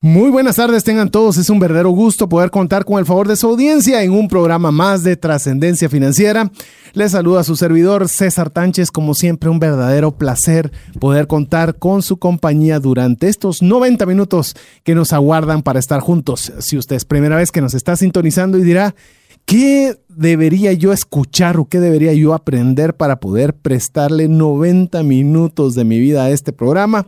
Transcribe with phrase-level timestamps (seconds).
[0.00, 1.38] Muy buenas tardes, tengan todos.
[1.38, 4.70] Es un verdadero gusto poder contar con el favor de su audiencia en un programa
[4.70, 6.52] más de trascendencia financiera.
[6.92, 8.92] Les saluda su servidor César Tánchez.
[8.92, 14.94] Como siempre, un verdadero placer poder contar con su compañía durante estos 90 minutos que
[14.94, 16.52] nos aguardan para estar juntos.
[16.60, 18.94] Si usted es primera vez que nos está sintonizando y dirá,
[19.46, 25.82] ¿qué debería yo escuchar o qué debería yo aprender para poder prestarle 90 minutos de
[25.82, 27.04] mi vida a este programa?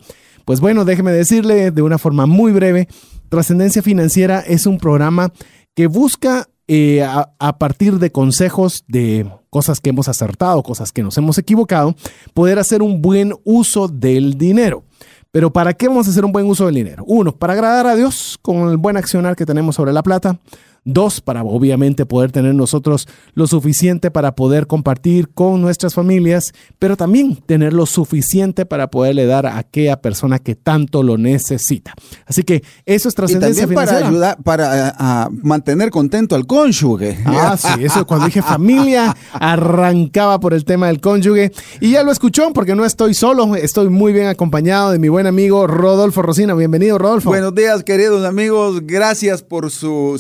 [0.51, 2.89] Pues bueno, déjeme decirle de una forma muy breve,
[3.29, 5.33] Trascendencia Financiera es un programa
[5.77, 11.16] que busca eh, a, partir de consejos de cosas que hemos acertado, cosas que nos
[11.19, 11.95] hemos equivocado,
[12.35, 14.83] poder hacer un buen uso del dinero.
[15.30, 17.05] Pero ¿para qué vamos a hacer un buen uso del dinero?
[17.07, 20.41] Uno, para agradar a Dios con el buen accionar que tenemos sobre la plata.
[20.85, 26.97] Dos, para obviamente poder tener nosotros lo suficiente para poder compartir con nuestras familias, pero
[26.97, 31.95] también tener lo suficiente para poderle dar a aquella persona que tanto lo necesita.
[32.27, 37.19] Así que eso es trascendencia y para ayudar, para mantener contento al cónyuge.
[37.27, 41.53] Ah, sí, eso cuando dije familia, arrancaba por el tema del cónyuge.
[41.81, 45.27] Y ya lo escuchó porque no estoy solo, estoy muy bien acompañado de mi buen
[45.27, 46.55] amigo Rodolfo Rosina.
[46.55, 47.31] Bienvenido, Rodolfo.
[47.31, 48.81] Buenos días, queridos amigos.
[48.87, 50.19] Gracias por su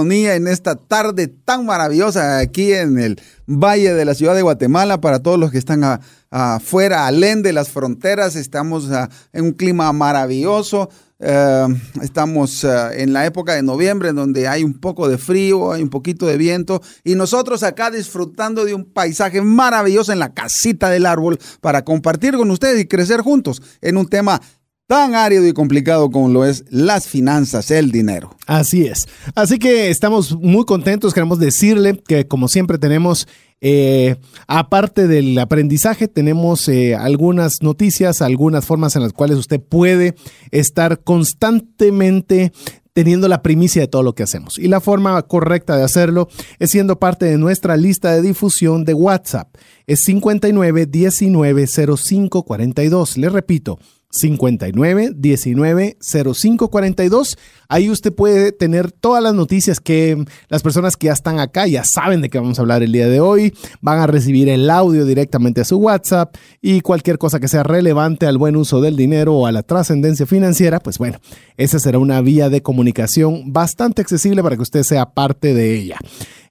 [0.00, 5.00] en esta tarde tan maravillosa aquí en el Valle de la Ciudad de Guatemala.
[5.00, 8.88] Para todos los que están afuera, alén de las fronteras, estamos
[9.32, 10.90] en un clima maravilloso.
[11.18, 11.66] Eh,
[12.02, 15.88] estamos eh, en la época de noviembre donde hay un poco de frío, hay un
[15.88, 21.06] poquito de viento y nosotros acá disfrutando de un paisaje maravilloso en la casita del
[21.06, 24.42] árbol para compartir con ustedes y crecer juntos en un tema
[24.86, 28.36] tan árido y complicado como lo es las finanzas, el dinero.
[28.46, 29.06] Así es.
[29.34, 33.26] Así que estamos muy contentos, queremos decirle que como siempre tenemos,
[33.60, 34.16] eh,
[34.46, 40.14] aparte del aprendizaje, tenemos eh, algunas noticias, algunas formas en las cuales usted puede
[40.52, 42.52] estar constantemente
[42.92, 44.58] teniendo la primicia de todo lo que hacemos.
[44.58, 48.94] Y la forma correcta de hacerlo es siendo parte de nuestra lista de difusión de
[48.94, 49.54] WhatsApp.
[49.86, 53.18] Es 59 19 05 42.
[53.18, 53.78] Le repito,
[54.10, 57.38] 59 19 05 42.
[57.68, 61.84] Ahí usted puede tener todas las noticias que las personas que ya están acá ya
[61.84, 63.54] saben de qué vamos a hablar el día de hoy.
[63.80, 68.26] Van a recibir el audio directamente a su WhatsApp y cualquier cosa que sea relevante
[68.26, 71.18] al buen uso del dinero o a la trascendencia financiera, pues bueno,
[71.56, 75.98] esa será una vía de comunicación bastante accesible para que usted sea parte de ella.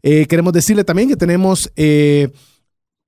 [0.04, 1.72] Eh, queremos decirle también que tenemos...
[1.76, 2.32] Eh,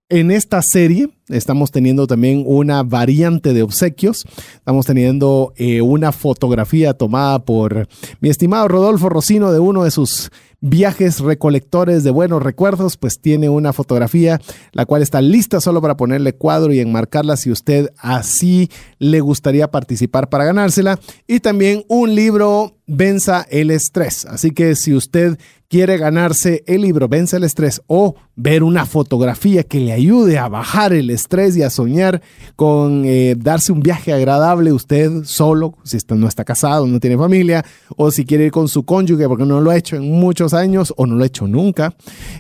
[0.09, 4.25] en esta serie estamos teniendo también una variante de obsequios.
[4.55, 7.87] Estamos teniendo eh, una fotografía tomada por
[8.19, 13.47] mi estimado Rodolfo Rocino de uno de sus viajes recolectores de buenos recuerdos, pues tiene
[13.47, 18.71] una fotografía la cual está lista solo para ponerle cuadro y enmarcarla si usted así
[18.97, 20.99] le gustaría participar para ganársela.
[21.27, 24.25] Y también un libro Venza el estrés.
[24.25, 29.63] Así que si usted quiere ganarse el libro Vence el estrés o ver una fotografía
[29.63, 31.16] que le ayude a bajar el estrés
[31.55, 32.21] y a soñar
[32.55, 37.17] con eh, darse un viaje agradable usted solo, si usted no está casado, no tiene
[37.17, 37.63] familia,
[37.95, 40.93] o si quiere ir con su cónyuge porque no lo ha hecho en muchos años
[40.97, 41.93] o no lo ha hecho nunca,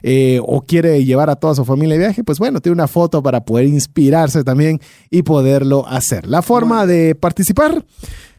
[0.03, 3.21] eh, o quiere llevar a toda su familia de viaje, pues bueno, tiene una foto
[3.21, 4.79] para poder inspirarse también
[5.09, 6.27] y poderlo hacer.
[6.27, 7.83] La forma de participar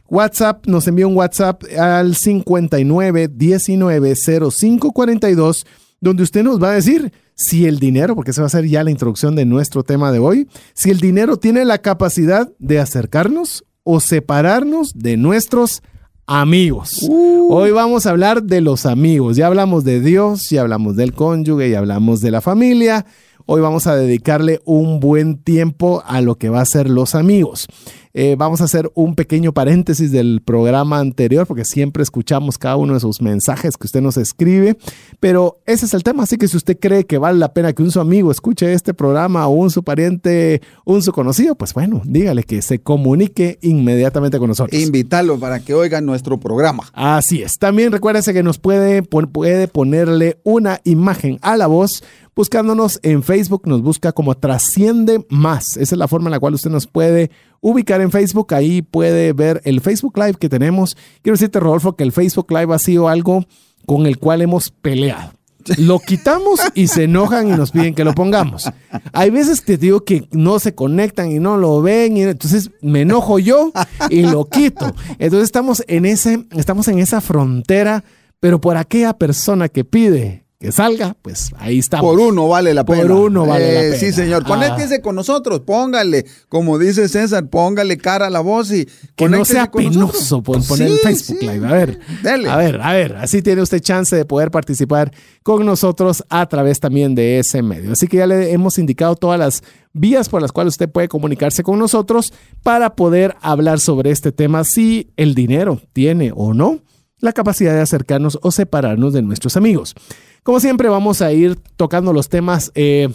[0.09, 5.65] WhatsApp, nos envía un WhatsApp al 59 19 05 42,
[6.01, 8.83] donde usted nos va a decir si el dinero, porque esa va a ser ya
[8.83, 13.63] la introducción de nuestro tema de hoy, si el dinero tiene la capacidad de acercarnos
[13.83, 15.81] o separarnos de nuestros
[16.27, 17.07] amigos.
[17.07, 17.47] Uh.
[17.53, 19.37] Hoy vamos a hablar de los amigos.
[19.37, 23.05] Ya hablamos de Dios, ya hablamos del cónyuge, ya hablamos de la familia.
[23.45, 27.67] Hoy vamos a dedicarle un buen tiempo a lo que va a ser los amigos.
[28.13, 32.95] Eh, vamos a hacer un pequeño paréntesis del programa anterior porque siempre escuchamos cada uno
[32.95, 34.77] de sus mensajes que usted nos escribe,
[35.19, 37.83] pero ese es el tema, así que si usted cree que vale la pena que
[37.83, 42.01] un su amigo escuche este programa o un su pariente, un su conocido, pues bueno,
[42.03, 44.81] dígale que se comunique inmediatamente con nosotros.
[44.81, 46.89] Invítalo para que oiga nuestro programa.
[46.93, 47.59] Así es.
[47.59, 52.03] También recuérdese que nos puede, puede ponerle una imagen a la voz
[52.39, 55.75] buscándonos en Facebook, nos busca como Trasciende Más.
[55.75, 58.53] Esa es la forma en la cual usted nos puede ubicar en Facebook.
[58.53, 60.95] Ahí puede ver el Facebook Live que tenemos.
[61.21, 63.45] Quiero decirte, Rodolfo, que el Facebook Live ha sido algo
[63.85, 65.33] con el cual hemos peleado.
[65.77, 68.71] Lo quitamos y se enojan y nos piden que lo pongamos.
[69.11, 73.01] Hay veces que digo que no se conectan y no lo ven, y entonces me
[73.01, 73.71] enojo yo
[74.09, 74.95] y lo quito.
[75.19, 78.03] Entonces estamos en, ese, estamos en esa frontera,
[78.39, 82.05] pero por aquella persona que pide que salga, pues ahí estamos.
[82.11, 83.03] Por uno vale la pena.
[83.03, 83.95] Por uno vale la Eh, pena.
[83.97, 84.43] Sí, señor.
[84.45, 84.47] Ah.
[84.49, 88.85] Conéctese con nosotros, póngale, como dice César, póngale cara a la voz y
[89.15, 91.47] Que no sea penoso por poner Sí, el Facebook sí.
[91.47, 91.65] Live.
[91.65, 92.49] A ver, Dele.
[92.49, 93.15] a ver, a ver.
[93.15, 95.13] Así tiene usted chance de poder participar
[95.43, 97.93] con nosotros a través también de ese medio.
[97.93, 99.63] Así que ya le hemos indicado todas las
[99.93, 102.33] vías por las cuales usted puede comunicarse con nosotros
[102.63, 106.79] para poder hablar sobre este tema, si el dinero tiene o no
[107.21, 109.93] la capacidad de acercarnos o separarnos de nuestros amigos.
[110.43, 113.09] Como siempre, vamos a ir tocando los temas, eh,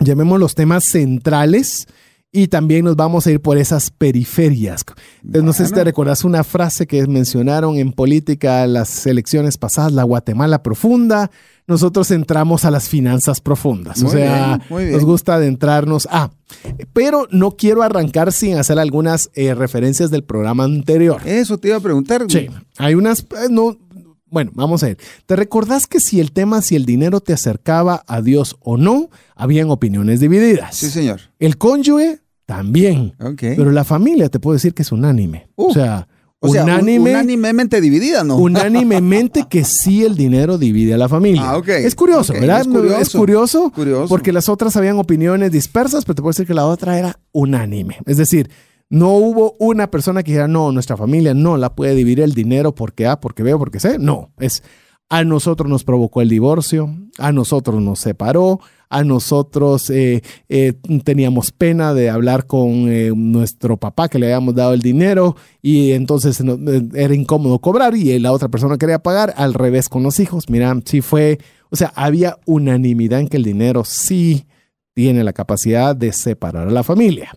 [0.00, 1.86] llamemos los temas centrales.
[2.32, 4.84] Y también nos vamos a ir por esas periferias.
[5.24, 5.84] Entonces, no sé si te Bueno.
[5.84, 11.30] recordás una frase que mencionaron en política las elecciones pasadas, la Guatemala profunda.
[11.66, 14.02] Nosotros entramos a las finanzas profundas.
[14.02, 14.96] o sea, bien, muy bien.
[14.96, 16.30] nos gusta adentrarnos a.
[16.92, 21.22] Pero no quiero arrancar sin hacer algunas eh, referencias del programa anterior.
[21.24, 22.26] Eso te iba a preguntar.
[22.28, 23.78] Sí, hay unas, eh, no,
[24.28, 24.98] bueno, vamos a ver.
[25.26, 29.08] ¿Te recordás que si el tema, si el dinero te acercaba a Dios o no,
[29.34, 30.74] habían opiniones divididas?
[30.76, 31.20] Sí, señor.
[31.38, 33.14] El cónyuge también.
[33.20, 33.40] Ok.
[33.56, 35.48] Pero la familia te puedo decir que es unánime.
[35.56, 36.08] Uh, o sea,
[36.38, 38.36] o sea, un- unánime, unánimemente dividida, ¿no?
[38.36, 41.42] unánimemente que sí el dinero divide a la familia.
[41.50, 41.68] Ah, ok.
[41.68, 42.60] Es curioso, ¿verdad?
[42.60, 43.00] es curioso.
[43.00, 44.08] Es curioso, Curioso.
[44.08, 47.96] porque las otras habían opiniones dispersas, pero te puedo decir que la otra era unánime.
[48.06, 48.50] Es decir,
[48.88, 52.74] no hubo una persona que dijera, no, nuestra familia no la puede dividir el dinero
[52.74, 53.98] porque A, porque B, porque C.
[53.98, 54.62] No, es
[55.08, 60.74] a nosotros nos provocó el divorcio, a nosotros nos separó, a nosotros eh, eh,
[61.04, 65.92] teníamos pena de hablar con eh, nuestro papá que le habíamos dado el dinero y
[65.92, 70.18] entonces eh, era incómodo cobrar y la otra persona quería pagar, al revés con los
[70.20, 70.48] hijos.
[70.48, 71.38] Mira, sí fue,
[71.70, 74.46] o sea, había unanimidad en que el dinero sí
[74.94, 77.36] tiene la capacidad de separar a la familia.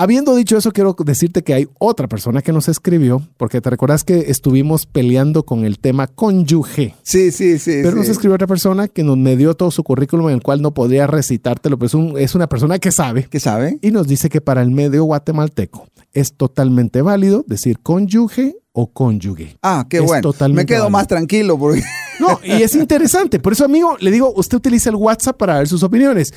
[0.00, 4.04] Habiendo dicho eso, quiero decirte que hay otra persona que nos escribió, porque te recuerdas
[4.04, 6.94] que estuvimos peleando con el tema cónyuge.
[7.02, 7.80] Sí, sí, sí.
[7.82, 7.96] Pero sí.
[7.98, 10.72] nos escribió otra persona que nos me dio todo su currículum en el cual no
[10.72, 13.78] podría recitártelo, pero es, un- es una persona que sabe ¿Qué sabe?
[13.82, 19.56] y nos dice que para el medio guatemalteco es totalmente válido decir cónyuge o cónyuge.
[19.62, 20.22] Ah, qué Es bueno.
[20.22, 20.90] totalmente Me quedo válido.
[20.90, 21.82] más tranquilo porque
[22.20, 23.38] No, y es interesante.
[23.40, 26.32] Por eso, amigo, le digo, usted utiliza el WhatsApp para ver sus opiniones.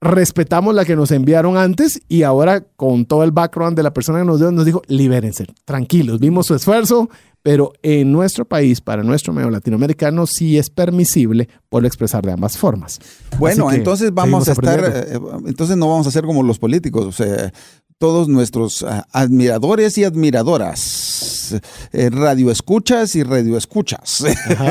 [0.00, 4.18] Respetamos la que nos enviaron antes y ahora con todo el background de la persona
[4.18, 7.08] que nos dio, nos dijo, libérense, tranquilos, vimos su esfuerzo,
[7.42, 12.58] pero en nuestro país, para nuestro medio latinoamericano, sí es permisible poderlo expresar de ambas
[12.58, 12.98] formas.
[13.38, 15.38] Bueno, entonces vamos a estar, aprendiendo.
[15.38, 17.52] eh, entonces no vamos a ser como los políticos, o sea,
[17.98, 21.54] todos nuestros ah, admiradores y admiradoras,
[21.92, 24.22] eh, radioescuchas y radioescuchas,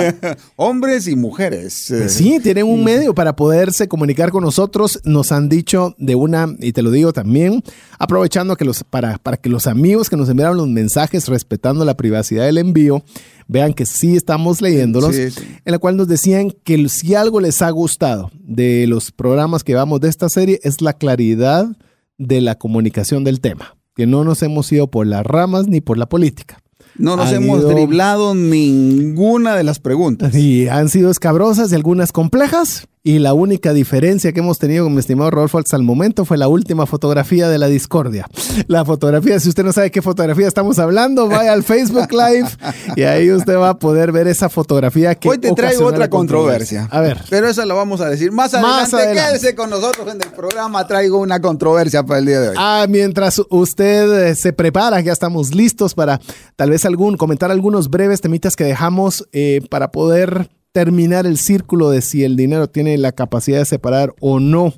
[0.55, 1.85] hombres y mujeres.
[1.89, 4.99] Pues sí, tienen un medio para poderse comunicar con nosotros.
[5.05, 7.63] Nos han dicho de una, y te lo digo también,
[7.97, 11.97] aprovechando que los, para, para que los amigos que nos enviaron los mensajes respetando la
[11.97, 13.03] privacidad del envío,
[13.47, 15.43] vean que sí estamos leyéndolos, Sí, sí.
[15.65, 19.73] en la cual nos decían que si algo les ha gustado de los programas que
[19.73, 21.67] vamos de esta serie es la claridad
[22.17, 25.97] de la comunicación del tema, que no nos hemos ido por las ramas ni por
[25.97, 26.59] la política.
[26.97, 30.33] No nos Han hemos ido- driblado ninguna de las preguntas.
[30.35, 32.87] Y han sido escabrosas y algunas complejas.
[33.07, 36.37] Y la única diferencia que hemos tenido con mi estimado Rodolfo hasta el momento fue
[36.39, 38.25] la última fotografía de la discordia.
[38.65, 42.47] La fotografía, si usted no sabe qué fotografía estamos hablando, vaya al Facebook Live
[42.95, 46.09] y ahí usted va a poder ver esa fotografía que Hoy te traigo otra la
[46.09, 46.87] controversia.
[46.89, 47.21] A ver.
[47.29, 48.95] Pero eso lo vamos a decir más Más adelante.
[48.95, 49.31] adelante.
[49.33, 50.87] Quédese con nosotros en el programa.
[50.87, 52.55] Traigo una controversia para el día de hoy.
[52.57, 56.19] Ah, mientras usted eh, se prepara, ya estamos listos para
[56.55, 61.89] tal vez algún comentar algunos breves temitas que dejamos eh, para poder terminar el círculo
[61.89, 64.73] de si el dinero tiene la capacidad de separar o no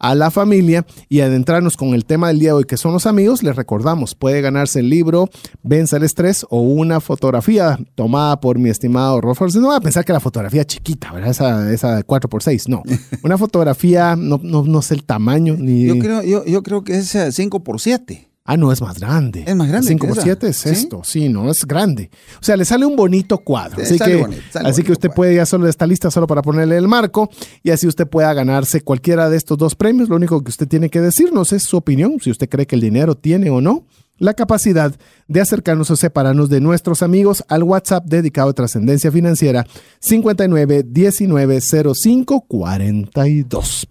[0.00, 3.06] a la familia y adentrarnos con el tema del día de hoy que son los
[3.06, 5.30] amigos, les recordamos, puede ganarse el libro
[5.62, 9.46] Venza el estrés o una fotografía tomada por mi estimado Rolfo.
[9.54, 11.30] No va a pensar que la fotografía chiquita, ¿verdad?
[11.30, 12.82] Esa, esa de 4x6, no.
[13.22, 15.86] Una fotografía, no, no, no sé el tamaño ni...
[15.86, 19.44] Yo creo, yo, yo creo que es 5 por 7 Ah, no, es más grande.
[19.46, 20.24] Es más grande 5 que por esa.
[20.24, 20.68] 7 es ¿Sí?
[20.70, 22.10] esto, sí, no, es grande.
[22.40, 23.84] O sea, le sale un bonito cuadro.
[23.84, 25.16] Sí, Así que, bonito, así que usted cuadro.
[25.16, 27.28] puede, ya solo está lista solo para ponerle el marco
[27.62, 30.08] y así usted pueda ganarse cualquiera de estos dos premios.
[30.08, 32.80] Lo único que usted tiene que decirnos es su opinión, si usted cree que el
[32.82, 33.84] dinero tiene o no
[34.18, 34.94] la capacidad
[35.28, 39.66] de acercarnos o separarnos de nuestros amigos al WhatsApp dedicado a trascendencia financiera
[40.00, 43.88] 59 19 05 42.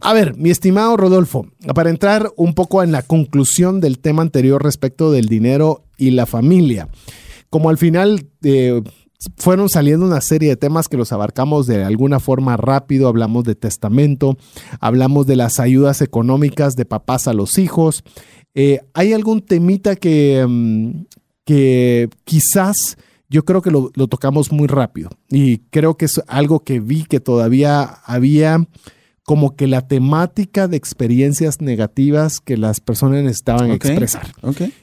[0.00, 4.62] A ver, mi estimado Rodolfo, para entrar un poco en la conclusión del tema anterior
[4.62, 6.88] respecto del dinero y la familia,
[7.50, 8.82] como al final eh,
[9.36, 13.08] fueron saliendo una serie de temas que los abarcamos de alguna forma rápido.
[13.08, 14.36] Hablamos de testamento,
[14.80, 18.04] hablamos de las ayudas económicas de papás a los hijos.
[18.54, 21.06] Eh, ¿Hay algún temita que, mm,
[21.44, 22.96] que quizás
[23.28, 25.10] yo creo que lo, lo, tocamos muy rápido?
[25.28, 28.66] Y creo que es algo que vi que todavía había
[29.24, 34.32] como que la temática de experiencias negativas que las personas necesitaban expresar.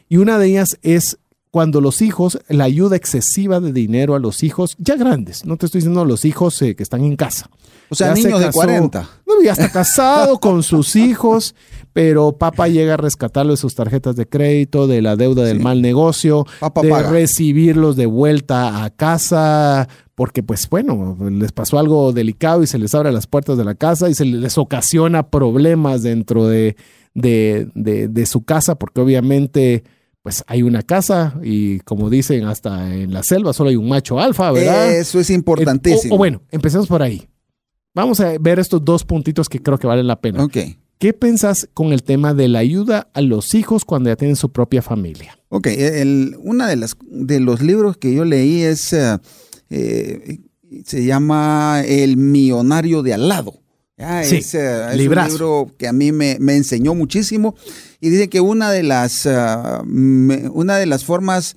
[0.09, 1.19] Y una de ellas es
[1.51, 5.67] cuando los hijos, la ayuda excesiva de dinero a los hijos ya grandes, no te
[5.67, 7.49] estoy diciendo a los hijos eh, que están en casa.
[7.89, 9.09] O sea, Ya se niños de casó, 40.
[9.27, 11.53] No, ya está casado con sus hijos,
[11.93, 15.63] pero papá llega a rescatarlo de sus tarjetas de crédito, de la deuda del Sí.
[15.63, 17.09] mal negocio, Papá de paga.
[17.11, 22.93] recibirlos de vuelta a casa, porque pues bueno, les pasó algo delicado y se les
[22.95, 26.75] abre las puertas de la casa y se les ocasiona problemas dentro de,
[27.13, 29.83] de, de- de su casa, porque obviamente
[30.23, 34.19] pues hay una casa y como dicen hasta en la selva solo hay un macho
[34.19, 34.95] alfa, ¿verdad?
[34.95, 36.13] Eso es Eh, importantísimo.
[36.13, 37.27] O, o bueno, empecemos por ahí.
[37.95, 40.43] Vamos a ver estos dos puntitos que creo que valen la pena.
[40.43, 40.57] Ok.
[41.01, 44.51] ¿Qué pensás con el tema de la ayuda a los hijos cuando ya tienen su
[44.51, 45.35] propia familia?
[45.49, 49.17] Ok, el, una de las de los libros que yo leí es eh,
[49.71, 50.41] eh,
[50.85, 53.63] se llama El millonario de al lado.
[53.97, 54.59] Ya, Sí, es, eh,
[54.91, 54.99] es un
[55.31, 57.55] libro que a mí me, me enseñó muchísimo
[57.99, 61.55] y dice que una de las ah, me- una de las formas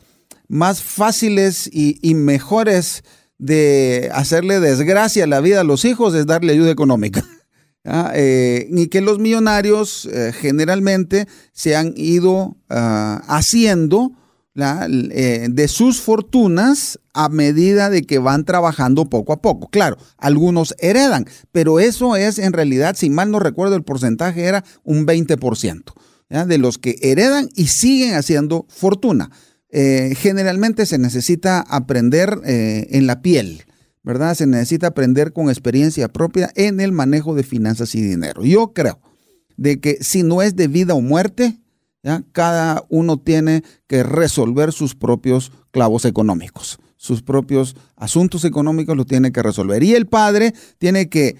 [0.48, 3.02] más fáciles y, y mejores
[3.36, 7.22] de hacerle desgracia a la vida a los hijos es darle ayuda económica.
[7.84, 8.12] ¿ya?
[8.14, 14.12] Eh, y que los millonarios eh, generalmente se han ido ah, haciendo
[14.56, 19.68] eh, de sus fortunas a medida de que van trabajando poco a poco.
[19.68, 24.64] Claro, algunos heredan, pero eso es en realidad, si mal no recuerdo, el porcentaje era
[24.84, 25.92] un 20%.
[26.30, 26.46] ¿ya?
[26.46, 29.30] de los que heredan y siguen haciendo fortuna.
[29.70, 33.64] Eh, generalmente se necesita aprender en la piel,
[34.04, 34.34] ¿verdad?
[34.34, 38.44] Se necesita aprender con experiencia propia en el manejo de finanzas y dinero.
[38.44, 39.00] Yo creo
[39.56, 41.58] de que si no es de vida o muerte,
[42.32, 49.32] cada uno tiene que resolver sus propios clavos económicos, sus propios asuntos económicos los tiene
[49.32, 49.82] que resolver.
[49.82, 51.36] Y el padre tiene que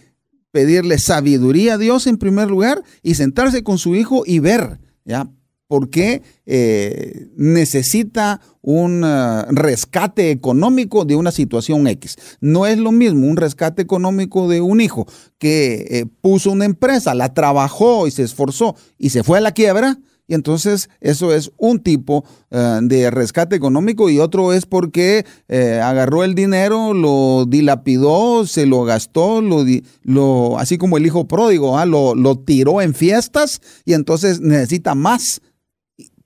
[0.50, 5.28] pedirle sabiduría a Dios en primer lugar y sentarse con su hijo y ver, ¿ya?
[5.66, 12.16] ¿Por qué eh, necesita un uh, rescate económico de una situación X?
[12.40, 15.06] No es lo mismo un rescate económico de un hijo
[15.38, 19.52] que eh, puso una empresa, la trabajó y se esforzó y se fue a la
[19.52, 19.98] quiebra.
[20.26, 26.24] Y entonces eso es un tipo de rescate económico y otro es porque eh, agarró
[26.24, 29.66] el dinero, lo dilapidó, se lo gastó, lo,
[30.02, 31.84] lo así como el hijo pródigo, ¿ah?
[31.84, 35.42] lo, lo tiró en fiestas y entonces necesita más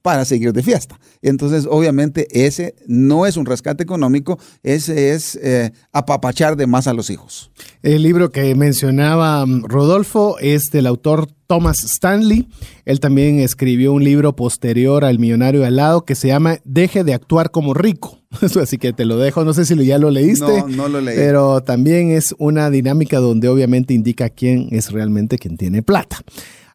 [0.03, 0.99] para seguir de fiesta.
[1.23, 6.95] Entonces, obviamente, ese no es un rescate económico, ese es eh, apapachar de más a
[6.95, 7.51] los hijos.
[7.83, 12.47] El libro que mencionaba mm, Rodolfo es del autor Thomas Stanley.
[12.85, 17.15] Él también escribió un libro posterior al Millonario al lado que se llama Deje de
[17.15, 18.19] actuar como rico.
[18.63, 20.61] Así que te lo dejo, no sé si ya lo leíste.
[20.61, 21.17] No, no lo leí.
[21.17, 26.19] Pero también es una dinámica donde obviamente indica quién es realmente quien tiene plata.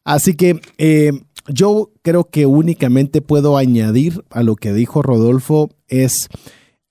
[0.04, 1.12] Así que eh,
[1.48, 6.28] yo creo que únicamente puedo añadir a lo que dijo Rodolfo es,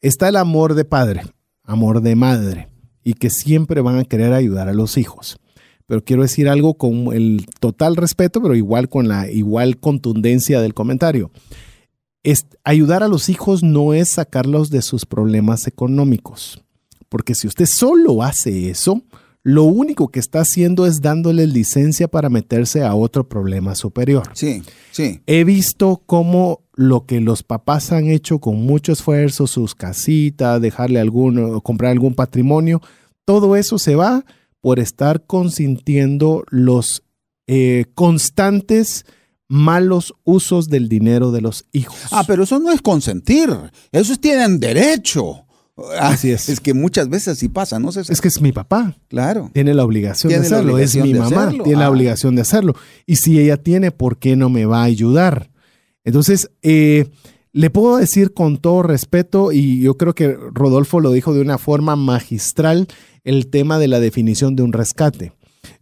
[0.02, 1.24] está el amor de padre,
[1.64, 2.70] amor de madre,
[3.04, 5.38] y que siempre van a querer ayudar a los hijos.
[5.86, 10.74] Pero quiero decir algo con el total respeto, pero igual con la igual contundencia del
[10.74, 11.32] comentario.
[12.24, 16.64] Es, ayudar a los hijos no es sacarlos de sus problemas económicos.
[17.10, 19.04] Porque si usted solo hace eso,
[19.44, 24.30] lo único que está haciendo es dándole licencia para meterse a otro problema superior.
[24.34, 25.22] Sí, sí.
[25.28, 31.00] He visto cómo lo que los papás han hecho con mucho esfuerzo, sus casitas, dejarle
[31.00, 32.82] algún, comprar algún patrimonio,
[33.26, 34.26] todo eso se va
[34.62, 37.04] por estar consintiendo los
[37.48, 39.06] eh, constantes
[39.50, 41.98] malos usos del dinero de los hijos.
[42.12, 43.50] Ah, pero eso no es consentir.
[43.92, 45.43] Esos tienen derecho.
[46.00, 46.50] Así es.
[46.50, 47.90] Es que muchas veces sí pasa, ¿no?
[47.90, 48.96] Es que es mi papá.
[49.08, 49.50] Claro.
[49.54, 50.74] Tiene la obligación Tiene de hacerlo.
[50.74, 51.44] obligación es mi mamá.
[51.48, 51.64] hacerlo.
[51.64, 51.90] Tiene la Ah.
[51.90, 52.76] obligación de hacerlo.
[53.08, 55.50] Y si ella tiene, ¿por qué no me va a ayudar?
[56.04, 57.08] Entonces, eh,
[57.54, 61.58] le puedo decir con todo respeto, y yo creo que Rodolfo lo dijo de una
[61.58, 62.88] forma magistral,
[63.24, 65.34] el tema de la definición de un rescate.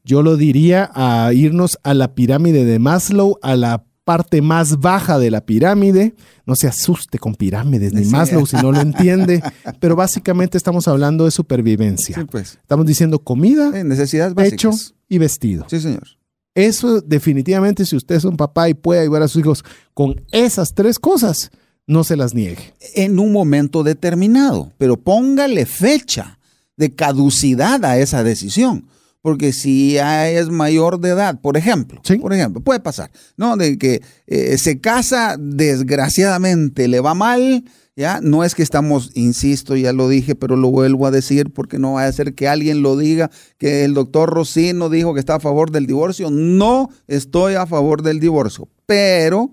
[0.06, 5.20] Yo lo diría a irnos a la pirámide de Maslow, a la parte más baja
[5.20, 6.16] de la pirámide.
[6.46, 8.12] No se asuste con pirámides ni Sí.
[8.12, 9.44] Maslow si no lo entiende,
[9.80, 12.16] pero básicamente estamos hablando de supervivencia.
[12.16, 12.58] Sí, pues.
[12.62, 14.94] Estamos diciendo comida, Eh, necesidades básicas.
[15.08, 15.66] y vestido.
[15.70, 16.08] Sí, señor.
[16.54, 20.74] Eso definitivamente, si usted es un papá y puede ayudar a sus hijos con esas
[20.74, 21.50] tres cosas,
[21.88, 22.74] no se las niegue.
[22.96, 26.40] En un momento determinado, pero póngale fecha
[26.76, 28.86] de caducidad a esa decisión.
[29.22, 33.56] Porque si ya es mayor de edad, por ejemplo, por ejemplo, puede pasar, ¿no?
[33.56, 37.64] De que eh, se casa, desgraciadamente le va mal,
[37.96, 41.78] ya no es que estamos, insisto, ya lo dije, pero lo vuelvo a decir porque
[41.78, 45.36] no va a ser que alguien lo diga, que el doctor Rocino dijo que está
[45.36, 46.32] a favor del divorcio.
[46.32, 49.52] No estoy a favor del divorcio, pero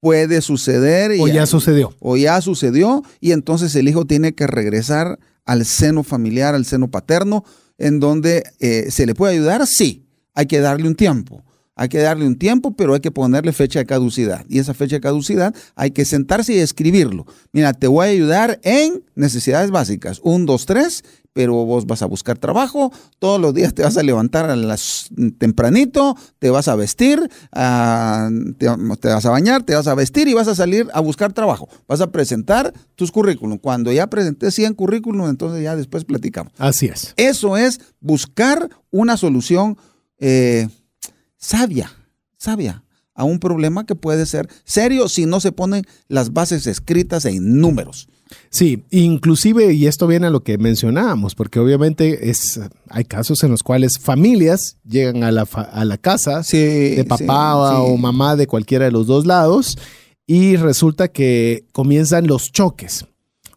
[0.00, 1.12] puede suceder.
[1.18, 1.94] O ya sucedió.
[1.98, 6.90] O ya sucedió y entonces el hijo tiene que regresar al seno familiar, al seno
[6.90, 7.44] paterno
[7.78, 11.44] en donde eh, se le puede ayudar, sí, hay que darle un tiempo.
[11.78, 14.44] Hay que darle un tiempo, pero hay que ponerle fecha de caducidad.
[14.48, 17.24] Y esa fecha de caducidad hay que sentarse y escribirlo.
[17.52, 20.20] Mira, te voy a ayudar en necesidades básicas.
[20.24, 21.04] Un, dos, tres,
[21.38, 25.08] pero vos vas a buscar trabajo, todos los días te vas a levantar a las
[25.38, 30.34] tempranito, te vas a vestir, ah, te, vas a bañar, te vas a vestir y
[30.34, 31.68] vas a salir a buscar trabajo.
[31.86, 33.58] Vas a presentar tus currículum.
[33.58, 36.52] Cuando ya presenté 100 currículum, entonces ya después platicamos.
[36.58, 37.14] Así es.
[37.16, 39.76] Eso es buscar una solución
[40.18, 40.66] eh,
[41.38, 41.90] sabia,
[42.36, 42.84] sabia
[43.18, 47.60] a un problema que puede ser serio si no se ponen las bases escritas en
[47.60, 48.08] números.
[48.48, 53.50] Sí, inclusive, y esto viene a lo que mencionábamos, porque obviamente es, hay casos en
[53.50, 58.84] los cuales familias llegan a la, a la casa de papá o mamá de cualquiera
[58.84, 59.76] de los dos lados
[60.24, 63.06] y resulta que comienzan los choques.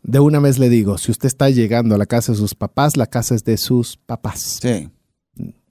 [0.01, 2.97] De una vez le digo, si usted está llegando a la casa de sus papás,
[2.97, 4.59] la casa es de sus papás.
[4.61, 4.89] Sí.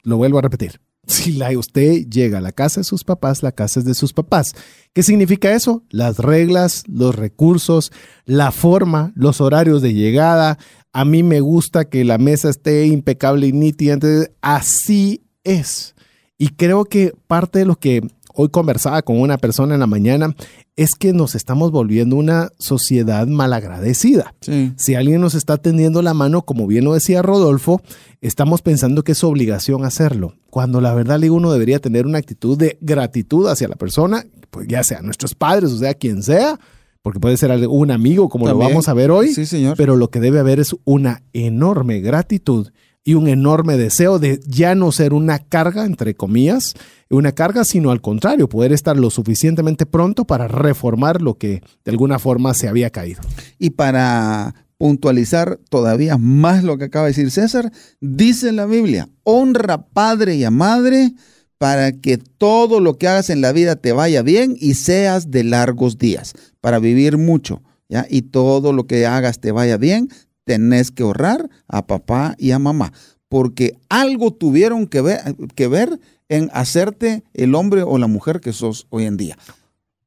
[0.04, 0.80] Lo vuelvo a repetir.
[1.10, 4.54] Si usted llega a la casa de sus papás, la casa es de sus papás.
[4.92, 5.82] ¿Qué significa eso?
[5.90, 7.90] Las reglas, los recursos,
[8.26, 10.56] la forma, los horarios de llegada.
[10.92, 13.98] A mí me gusta que la mesa esté impecable y nítida.
[14.40, 15.96] Así es.
[16.38, 18.02] Y creo que parte de lo que
[18.40, 20.34] hoy conversaba con una persona en la mañana
[20.76, 24.34] es que nos estamos volviendo una sociedad malagradecida.
[24.76, 27.82] Si alguien nos está tendiendo la mano, como bien lo decía Rodolfo,
[28.22, 32.78] estamos pensando que es obligación hacerlo, cuando la verdad uno debería tener una actitud de
[32.80, 36.58] gratitud hacia la persona, pues ya sea nuestros padres, o sea, quien sea,
[37.02, 39.76] porque puede ser un amigo como lo vamos a ver hoy, sí, señor.
[39.76, 42.70] pero lo que debe haber es una enorme gratitud
[43.04, 46.74] y un enorme deseo de ya no ser una carga, entre comillas,
[47.08, 51.90] una carga, sino al contrario, poder estar lo suficientemente pronto para reformar lo que de
[51.90, 53.20] alguna forma se había caído.
[53.58, 59.86] Y para puntualizar todavía más lo que acaba de decir César, dice la Biblia, honra
[59.88, 61.12] padre y a madre
[61.58, 65.44] para que todo lo que hagas en la vida te vaya bien y seas de
[65.44, 66.32] largos días,
[66.62, 68.06] para vivir mucho, ¿ya?
[68.08, 70.08] Y todo lo que hagas te vaya bien,
[70.50, 72.92] tenés que ahorrar a papá y a mamá,
[73.28, 75.20] porque algo tuvieron que ver,
[75.54, 79.38] que ver en hacerte el hombre o la mujer que sos hoy en día.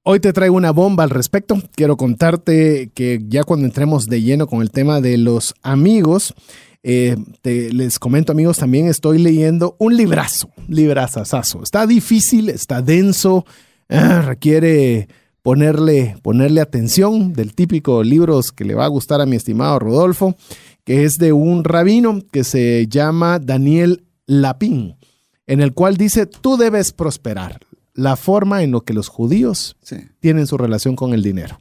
[0.03, 1.55] Hoy te traigo una bomba al respecto.
[1.75, 6.33] Quiero contarte que ya cuando entremos de lleno con el tema de los amigos,
[6.83, 11.63] eh, les comento amigos, también estoy leyendo un librazo, librazazazo.
[11.63, 13.45] Está difícil, está denso,
[13.87, 15.07] ah, requiere
[15.43, 20.35] ponerle, ponerle atención del típico libros que le va a gustar a mi estimado Rodolfo,
[20.83, 24.95] que es de un rabino que se llama Daniel Lapín
[25.47, 27.59] en el cual dice, tú debes prosperar.
[27.95, 29.75] La forma en lo que los judíos
[30.19, 31.59] tienen su relación con el dinero.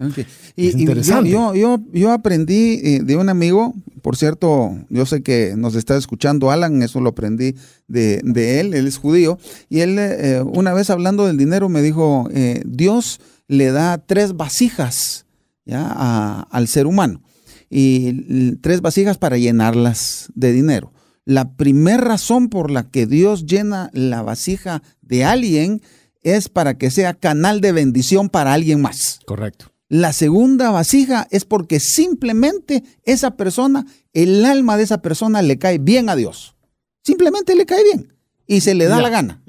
[0.57, 1.29] Y, interesante.
[1.29, 1.53] yo,
[1.93, 6.81] yo, aprendí eh, de un amigo, por cierto, yo sé que nos está escuchando Alan,
[6.81, 7.55] eso lo aprendí
[7.87, 8.23] de,
[8.61, 12.63] él, él es judío, y él eh, una vez hablando del dinero me dijo, eh,
[12.65, 15.27] Dios le da tres vasijas
[15.65, 16.43] ¿ya?
[16.51, 17.23] al ser humano,
[17.71, 20.93] y tres vasijas para llenarlas de dinero.
[21.25, 25.81] La primera razón por la que Dios llena la vasija de alguien
[26.23, 29.21] es para que sea canal de bendición para alguien más.
[29.27, 29.73] Correcto.
[29.89, 35.79] La segunda vasija es porque simplemente esa persona, el alma de esa persona le cae
[35.79, 36.57] bien a Dios.
[37.05, 38.15] Simplemente le cae bien
[38.47, 39.43] y se le da la gana.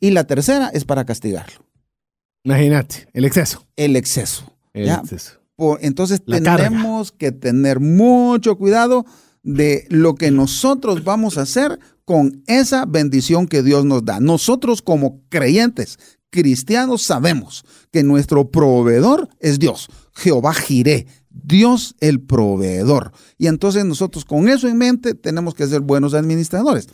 [0.00, 1.66] Y la tercera es para castigarlo.
[2.44, 3.66] Imagínate, el exceso.
[3.76, 4.52] El exceso.
[4.72, 5.40] El exceso.
[5.80, 9.04] entonces tenemos que tener mucho cuidado
[9.42, 14.20] de lo que nosotros vamos a hacer con esa bendición que Dios nos da.
[14.20, 15.98] Nosotros como creyentes,
[16.30, 23.12] cristianos, sabemos que nuestro proveedor es Dios, Jehová Jiré, Dios el proveedor.
[23.38, 26.88] Y entonces nosotros con eso en mente tenemos que ser buenos administradores.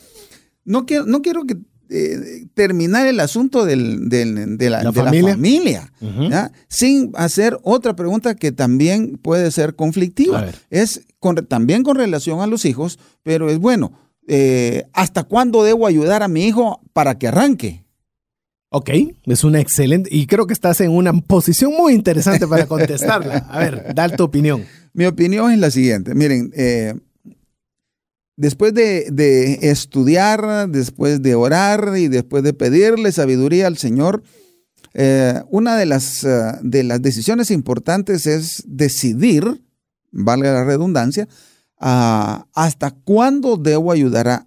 [0.64, 1.56] No quiero, no quiero que
[1.88, 5.92] eh, terminar el asunto de, la, familia,
[6.68, 10.46] sin hacer otra pregunta que también puede ser conflictiva.
[10.70, 11.02] Es
[11.48, 13.92] también con relación a los hijos, pero es bueno,
[14.28, 17.84] eh, ¿hasta cuándo debo ayudar a mi hijo para que arranque?
[18.70, 18.90] Ok,
[19.24, 23.46] es una excelente, y creo que estás en una posición muy interesante para contestarla.
[23.48, 24.64] A ver, da tu opinión.
[24.92, 26.14] Mi opinión es la siguiente.
[26.14, 26.94] Miren, eh,
[28.36, 34.22] después de, estudiar, después de orar y después de pedirle sabiduría al Señor,
[34.94, 39.62] eh, una de las, eh, de las decisiones importantes es decidir,
[40.10, 41.28] valga la redundancia,
[41.78, 44.46] hasta cuándo debo ayudar a,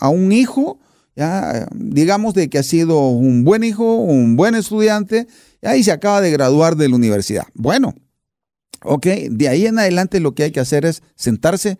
[0.00, 0.80] a un hijo
[1.16, 5.26] ya, digamos de que ha sido un buen hijo, un buen estudiante,
[5.74, 7.46] y se acaba de graduar de la universidad.
[7.54, 7.94] Bueno,
[8.82, 11.78] ok, de ahí en adelante lo que hay que hacer es sentarse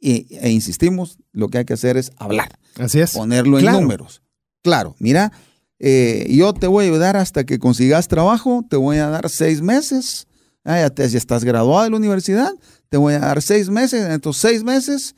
[0.00, 2.58] e insistimos, lo que hay que hacer es hablar.
[2.78, 3.12] Así es.
[3.12, 4.22] Ponerlo en números.
[4.62, 5.32] Claro, mira,
[5.78, 9.62] eh, yo te voy a ayudar hasta que consigas trabajo, te voy a dar seis
[9.62, 10.26] meses.
[10.64, 12.50] Ah, ya, te, estás graduado de la universidad,
[12.88, 14.04] te voy a dar seis meses.
[14.04, 15.14] En estos seis meses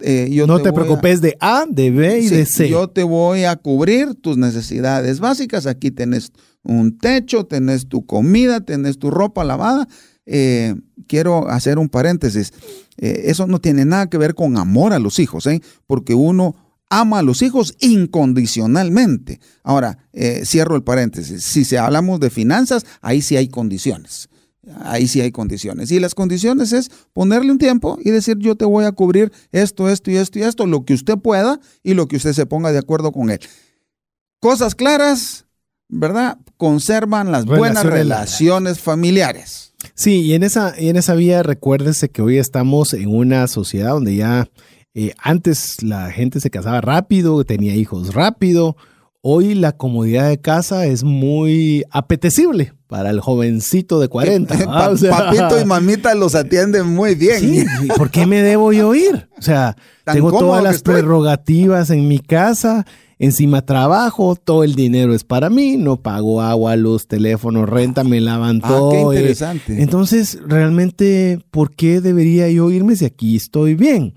[0.00, 2.68] eh, no te, preocupes de A, de B y de C.
[2.68, 5.66] Yo te voy a cubrir tus necesidades básicas.
[5.66, 9.86] Aquí tenés un techo, tenés tu comida, tenés tu ropa lavada.
[10.30, 10.74] Eh,
[11.06, 12.52] quiero hacer un paréntesis.
[12.98, 15.48] Eh, eso no tiene nada que ver con amor a los hijos,
[15.86, 16.54] porque uno
[16.90, 19.40] ama a los hijos incondicionalmente.
[19.62, 19.98] Ahora,
[20.44, 21.44] cierro el paréntesis.
[21.44, 24.28] Si se hablamos de finanzas, ahí sí hay condiciones
[24.80, 25.90] ahí sí hay condiciones.
[25.90, 29.88] Y las condiciones es ponerle un tiempo y decir yo te voy a cubrir esto,
[29.88, 32.72] esto y esto y esto, lo que usted pueda y lo que usted se ponga
[32.72, 33.40] de acuerdo con él.
[34.40, 35.46] Cosas claras,
[35.88, 36.38] ¿verdad?
[36.56, 39.67] Conservan las buenas relaciones familiares.
[39.94, 44.16] Sí, y en esa, en esa vía recuérdese que hoy estamos en una sociedad donde
[44.16, 44.48] ya
[44.94, 48.76] eh, antes la gente se casaba rápido, tenía hijos rápido.
[49.20, 54.54] Hoy la comodidad de casa es muy apetecible para el jovencito de 40.
[55.10, 57.40] papito y mamita los atienden muy bien.
[57.40, 59.28] Sí, ¿por qué me debo yo ir?
[59.38, 62.86] O sea, tengo todas las prerrogativas en mi casa,
[63.18, 68.20] encima trabajo, todo el dinero es para mí, no pago agua, luz, teléfono, renta, me
[68.20, 68.90] lavan ah, todo.
[68.90, 69.02] Qué eh.
[69.02, 69.82] interesante.
[69.82, 74.14] Entonces, realmente, ¿por qué debería yo irme si aquí estoy bien?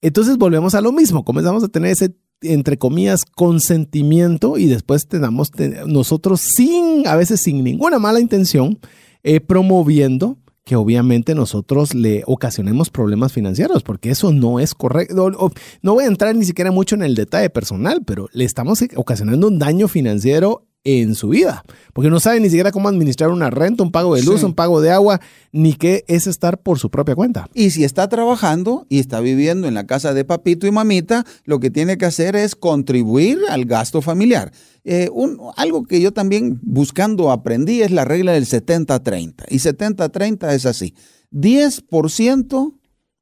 [0.00, 5.50] Entonces volvemos a lo mismo, comenzamos a tener ese entre comillas, consentimiento y después tenemos
[5.86, 8.78] nosotros sin, a veces sin ninguna mala intención,
[9.24, 15.32] eh, promoviendo que obviamente nosotros le ocasionemos problemas financieros, porque eso no es correcto.
[15.80, 19.46] No voy a entrar ni siquiera mucho en el detalle personal, pero le estamos ocasionando
[19.46, 23.82] un daño financiero en su vida, porque no sabe ni siquiera cómo administrar una renta,
[23.82, 25.20] un pago de luz, un pago de agua,
[25.52, 27.48] ni qué es estar por su propia cuenta.
[27.54, 31.60] Y si está trabajando y está viviendo en la casa de papito y mamita, lo
[31.60, 34.52] que tiene que hacer es contribuir al gasto familiar.
[34.90, 35.10] Eh,
[35.56, 39.44] algo que yo también buscando aprendí es la regla del 70-30.
[39.50, 40.94] Y 70-30 es así.
[41.30, 42.72] 10%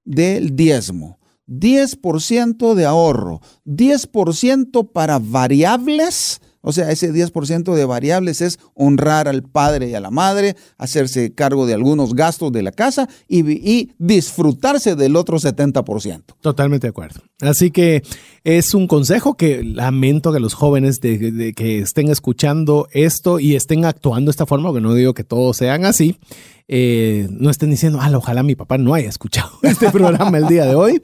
[0.05, 8.59] del diezmo, 10% de ahorro, 10% para variables o sea, ese 10% de variables es
[8.75, 13.09] honrar al padre y a la madre, hacerse cargo de algunos gastos de la casa
[13.29, 16.23] y, disfrutarse del otro 70%.
[16.41, 17.21] Totalmente de acuerdo.
[17.41, 18.03] Así que
[18.43, 23.85] es un consejo que lamento que los jóvenes de, que estén escuchando esto y estén
[23.85, 26.19] actuando de esta forma, porque no digo que todos sean así,
[26.67, 30.67] eh, no estén diciendo, ah, ojalá mi papá no haya escuchado este programa el día
[30.67, 31.01] de hoy.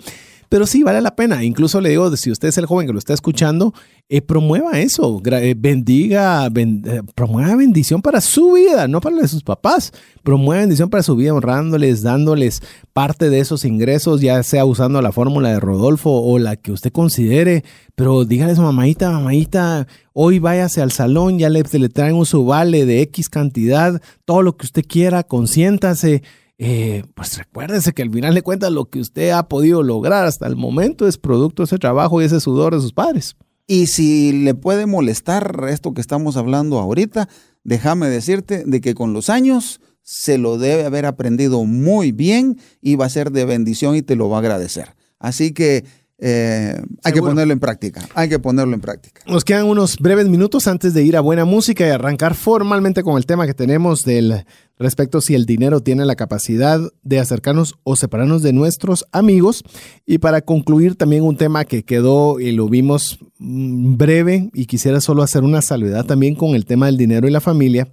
[0.52, 1.42] Pero sí, vale la pena.
[1.42, 3.72] Incluso le digo, si usted es el joven que lo está escuchando,
[4.10, 9.28] eh, promueva eso, eh, bendiga, eh, promueva bendición para su vida, no para la de
[9.28, 9.94] sus papás.
[10.22, 12.60] Promueva bendición para su vida, honrándoles, dándoles
[12.92, 16.92] parte de esos ingresos, ya sea usando la fórmula de Rodolfo o la que usted
[16.92, 17.64] considere.
[17.94, 22.26] Pero dígale a su mamadita, mamadita, hoy váyase al salón, ya le, le traen un
[22.26, 26.22] subale de X cantidad, todo lo que usted quiera, consiéntase
[26.58, 30.46] eh, pues recuérdese que al final de cuentas lo que usted ha podido lograr hasta
[30.46, 33.36] el momento es producto de ese trabajo y ese sudor de sus padres.
[33.66, 37.28] Y si le puede molestar esto que estamos hablando ahorita,
[37.64, 42.96] déjame decirte de que con los años se lo debe haber aprendido muy bien y
[42.96, 44.94] va a ser de bendición y te lo va a agradecer.
[45.18, 45.84] Así que
[46.24, 48.08] eh, hay que ponerlo en práctica.
[48.14, 49.22] Hay que ponerlo en práctica.
[49.26, 53.16] Nos quedan unos breves minutos antes de ir a buena música y arrancar formalmente con
[53.16, 54.44] el tema que tenemos del
[54.78, 59.64] respecto si el dinero tiene la capacidad de acercarnos o separarnos de nuestros amigos.
[60.06, 65.00] Y para concluir también un tema que quedó y lo vimos mm, breve y quisiera
[65.00, 67.88] solo hacer una salvedad también con el tema del dinero y la familia.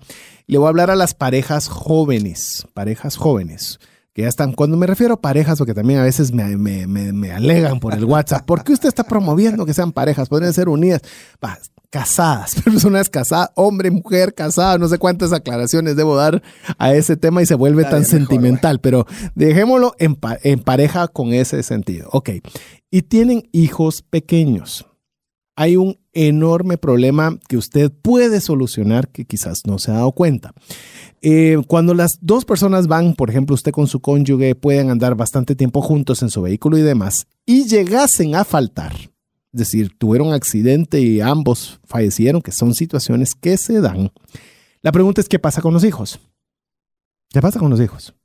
[0.45, 3.79] Le voy a hablar a las parejas jóvenes, parejas jóvenes
[4.19, 7.31] que ya están, cuando me refiero a parejas, porque también a veces me, me, me,
[7.31, 10.27] alegan por el WhatsApp, ¿por qué usted está promoviendo que sean parejas?
[10.27, 11.01] Podrían ser unidas,
[11.89, 16.43] casadas, personas casadas, hombre, mujer, casada, no sé cuántas aclaraciones debo dar
[16.77, 19.05] a ese tema y se vuelve tan sentimental, pero
[19.35, 22.09] dejémoslo en, en pareja con ese sentido.
[22.11, 22.31] Ok,
[22.91, 24.85] y tienen hijos pequeños.
[25.55, 30.53] hay un enorme problema que usted puede solucionar que quizás no se ha dado cuenta.
[31.21, 35.55] Eh, cuando las dos personas van, por ejemplo, usted con su cónyuge, pueden andar bastante
[35.55, 41.01] tiempo juntos en su vehículo y demás, y llegasen a faltar, es decir, tuvieron accidente
[41.01, 44.11] y ambos fallecieron, que son situaciones que se dan.
[44.81, 46.19] La pregunta es, ¿qué pasa con los hijos?
[47.29, 48.15] ¿Qué pasa con los hijos?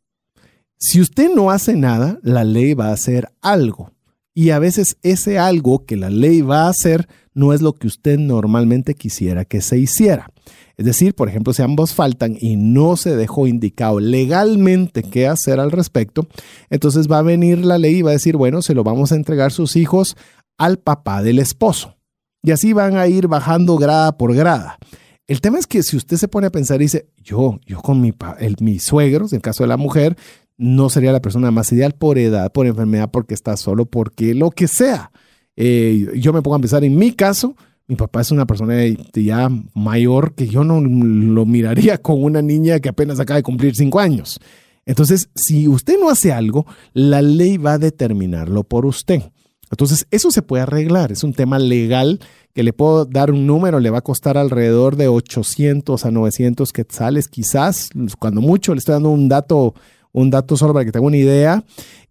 [0.78, 3.90] Si usted no hace nada, la ley va a hacer algo.
[4.34, 7.86] Y a veces ese algo que la ley va a hacer no es lo que
[7.86, 10.30] usted normalmente quisiera que se hiciera.
[10.76, 15.60] Es decir, por ejemplo, si ambos faltan y no se dejó indicado legalmente qué hacer
[15.60, 16.26] al respecto,
[16.70, 19.16] entonces va a venir la ley y va a decir, bueno, se lo vamos a
[19.16, 20.16] entregar sus hijos
[20.58, 21.96] al papá del esposo.
[22.42, 24.78] Y así van a ir bajando grada por grada.
[25.26, 28.00] El tema es que si usted se pone a pensar y dice, yo, yo con
[28.00, 30.16] mi, el, mis suegros, en el caso de la mujer,
[30.58, 34.50] no sería la persona más ideal por edad, por enfermedad, porque está solo, porque lo
[34.50, 35.10] que sea.
[35.56, 37.56] Eh, yo me pongo a pensar en mi caso,
[37.86, 38.74] mi papá es una persona
[39.12, 43.74] ya mayor que yo no lo miraría con una niña que apenas acaba de cumplir
[43.74, 44.40] cinco años.
[44.86, 49.22] Entonces, si usted no hace algo, la ley va a determinarlo por usted.
[49.70, 51.10] Entonces, eso se puede arreglar.
[51.10, 52.20] Es un tema legal
[52.54, 56.72] que le puedo dar un número, le va a costar alrededor de 800 a 900
[56.72, 59.74] quetzales, quizás, cuando mucho, le estoy dando un dato
[60.14, 61.64] un dato solo para que tenga una idea,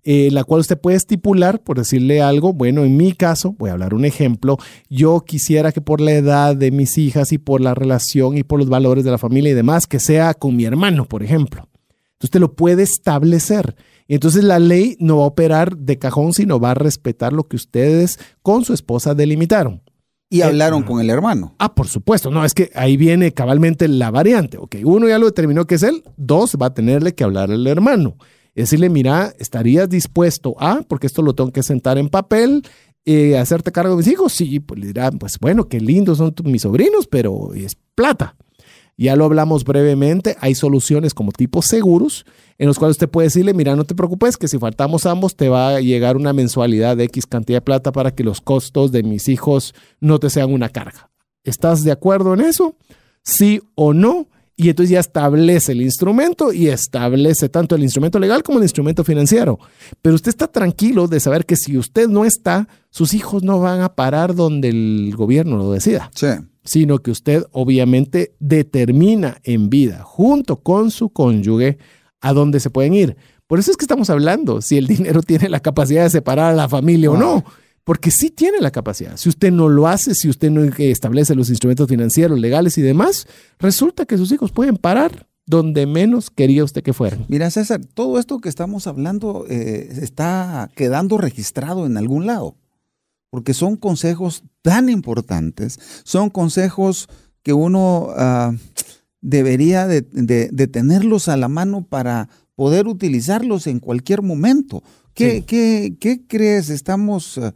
[0.04, 3.74] eh, la cual usted puede estipular, por decirle algo, bueno, en mi caso, voy a
[3.74, 4.58] hablar un ejemplo,
[4.90, 8.60] yo quisiera que por la edad de mis hijas y por la relación y por
[8.60, 11.70] los valores de la familia y demás, que sea con mi hermano, por ejemplo.
[11.72, 13.76] Entonces usted lo puede establecer.
[14.10, 17.56] Entonces la ley no va a operar de cajón, sino va a respetar lo que
[17.56, 19.82] ustedes con su esposa delimitaron.
[20.34, 21.54] Y eh, hablaron con el hermano.
[21.60, 22.32] Ah, por supuesto.
[22.32, 24.58] No, es que ahí viene cabalmente la variante.
[24.58, 26.04] Ok, uno ya lo determinó que es él.
[26.18, 28.18] Dos, va a tenerle que hablar al hermano.
[28.56, 32.64] Decirle, mira, ¿estarías dispuesto a, porque esto lo tengo que sentar en papel,
[33.06, 34.34] eh, hacerte cargo de mis hijos?
[34.34, 38.36] Sí, pues le dirá, pues bueno, qué lindos son mis sobrinos, pero es plata.
[38.98, 42.26] Ya lo hablamos brevemente, hay soluciones como tipos seguros
[42.58, 45.50] en los cuales usted puede decirle, mira, no te preocupes, que si faltamos ambos te
[45.50, 49.04] va a llegar una mensualidad de X cantidad de plata para que los costos de
[49.04, 51.10] mis hijos no te sean una carga.
[51.44, 52.78] ¿Estás de acuerdo en eso?
[53.24, 54.28] Sí o no.
[54.56, 59.04] Y entonces ya establece el instrumento y establece tanto el instrumento legal como el instrumento
[59.04, 59.58] financiero.
[60.04, 63.82] Pero usted está tranquilo de saber que si usted no está, sus hijos no van
[63.82, 66.12] a parar donde el gobierno lo decida.
[66.14, 66.28] Sí
[66.64, 71.78] sino que usted obviamente determina en vida, junto con su cónyuge,
[72.22, 73.18] a dónde se pueden ir.
[73.48, 76.56] Por eso es que estamos hablando si el dinero tiene la capacidad de separar a
[76.56, 77.44] la familia o no,
[77.84, 79.18] porque sí tiene la capacidad.
[79.18, 83.28] Si usted no lo hace, si usted no establece los instrumentos financieros, legales y demás,
[83.60, 87.26] resulta que sus hijos pueden parar donde menos quería usted que fueran.
[87.28, 92.56] Mira, César, todo esto que estamos hablando eh, está quedando registrado en algún lado
[93.34, 97.10] porque son consejos tan importantes, son consejos
[97.42, 98.54] que uno ah,
[99.22, 100.04] debería de,
[100.72, 104.84] tenerlos a la mano para poder utilizarlos en cualquier momento.
[105.16, 106.70] ¿Qué, qué, crees?
[106.70, 107.52] Estamos, uh,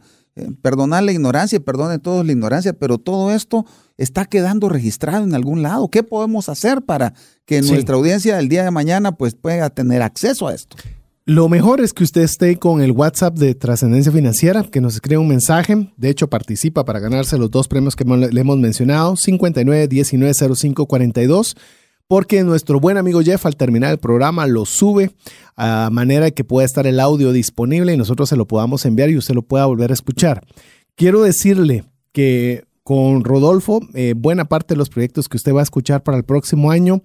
[0.62, 3.64] perdonar la ignorancia, perdone todos la ignorancia, pero todo esto
[3.96, 5.90] está quedando registrado en algún lado.
[5.90, 7.14] ¿Qué podemos hacer para
[7.44, 10.76] que nuestra audiencia el día de mañana pues, pueda tener acceso a esto?
[11.28, 15.20] Lo mejor es que usted esté con el WhatsApp de Trascendencia Financiera, que nos escriba
[15.20, 15.92] un mensaje.
[15.98, 20.86] De hecho, participa para ganarse los dos premios que le hemos mencionado, 59 19 05
[20.86, 21.54] 42,
[22.06, 25.10] porque nuestro buen amigo Jeff al terminar el programa lo sube
[25.54, 29.18] a manera que pueda estar el audio disponible y nosotros se lo podamos enviar y
[29.18, 30.46] usted lo pueda volver a escuchar.
[30.94, 35.64] Quiero decirle que con Rodolfo, eh, buena parte de los proyectos que usted va a
[35.64, 37.02] escuchar para el próximo año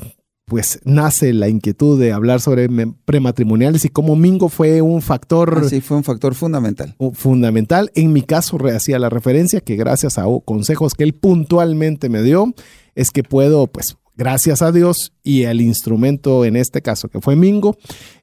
[0.46, 2.68] pues nace la inquietud de hablar sobre
[3.04, 6.94] prematrimoniales y cómo Mingo fue un factor Así fue un factor fundamental.
[7.14, 7.90] fundamental.
[7.94, 12.52] En mi caso, hacía la referencia que gracias a consejos que él puntualmente me dio,
[12.94, 17.36] es que puedo, pues, gracias a Dios y al instrumento en este caso que fue
[17.36, 17.76] Mingo,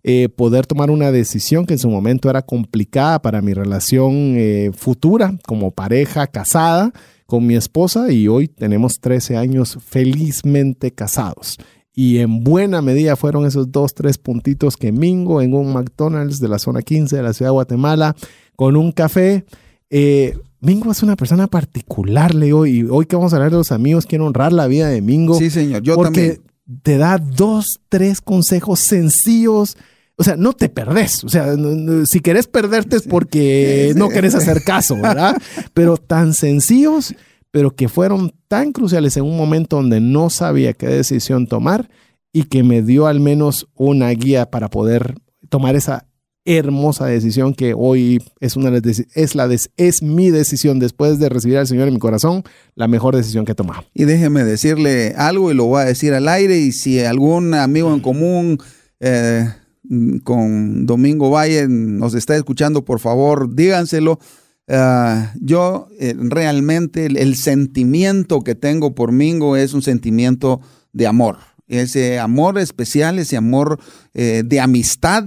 [0.04, 4.72] eh, poder tomar una decisión que en su momento era complicada para mi relación eh,
[4.76, 6.94] futura como pareja casada
[7.26, 11.58] con mi esposa y hoy tenemos 13 años felizmente casados.
[11.94, 16.48] Y en buena medida fueron esos dos, tres puntitos que Mingo en un McDonald's de
[16.48, 18.16] la zona 15 de la ciudad de Guatemala
[18.56, 19.44] con un café.
[19.90, 23.72] Eh, Mingo es una persona particular, Leo, y hoy que vamos a hablar de los
[23.72, 25.38] amigos, quiero honrar la vida de Mingo.
[25.38, 25.82] Sí, señor.
[25.82, 26.42] Yo porque también.
[26.84, 29.76] te da dos, tres consejos sencillos.
[30.18, 31.24] O sea, no te perdés.
[31.24, 34.00] O sea, no- no- si querés perderte es porque Sí, sí.
[34.00, 35.36] no querés hacer caso, ¿verdad?
[35.74, 37.16] Pero tan sencillos,
[37.52, 41.90] pero que fueron tan cruciales en un momento donde no sabía qué decisión tomar
[42.34, 45.16] y que me dio al menos una guía para poder
[45.50, 46.08] tomar esa
[46.46, 48.72] hermosa decisión que hoy es una
[49.14, 52.44] es la es mi decisión después de recibir al Señor en mi corazón,
[52.76, 53.84] la mejor decisión que he tomado.
[53.94, 56.58] Y déjeme decirle algo y lo voy a decir al aire.
[56.58, 58.58] Y si algún amigo en común
[59.00, 59.50] eh,
[60.24, 64.20] con Domingo Valle nos está escuchando, por favor, díganselo.
[64.74, 70.62] Ah, yo eh, realmente el, sentimiento que tengo por Mingo es un sentimiento
[70.94, 71.40] de amor.
[71.68, 73.80] Ese amor especial, ese amor
[74.14, 75.26] eh, de amistad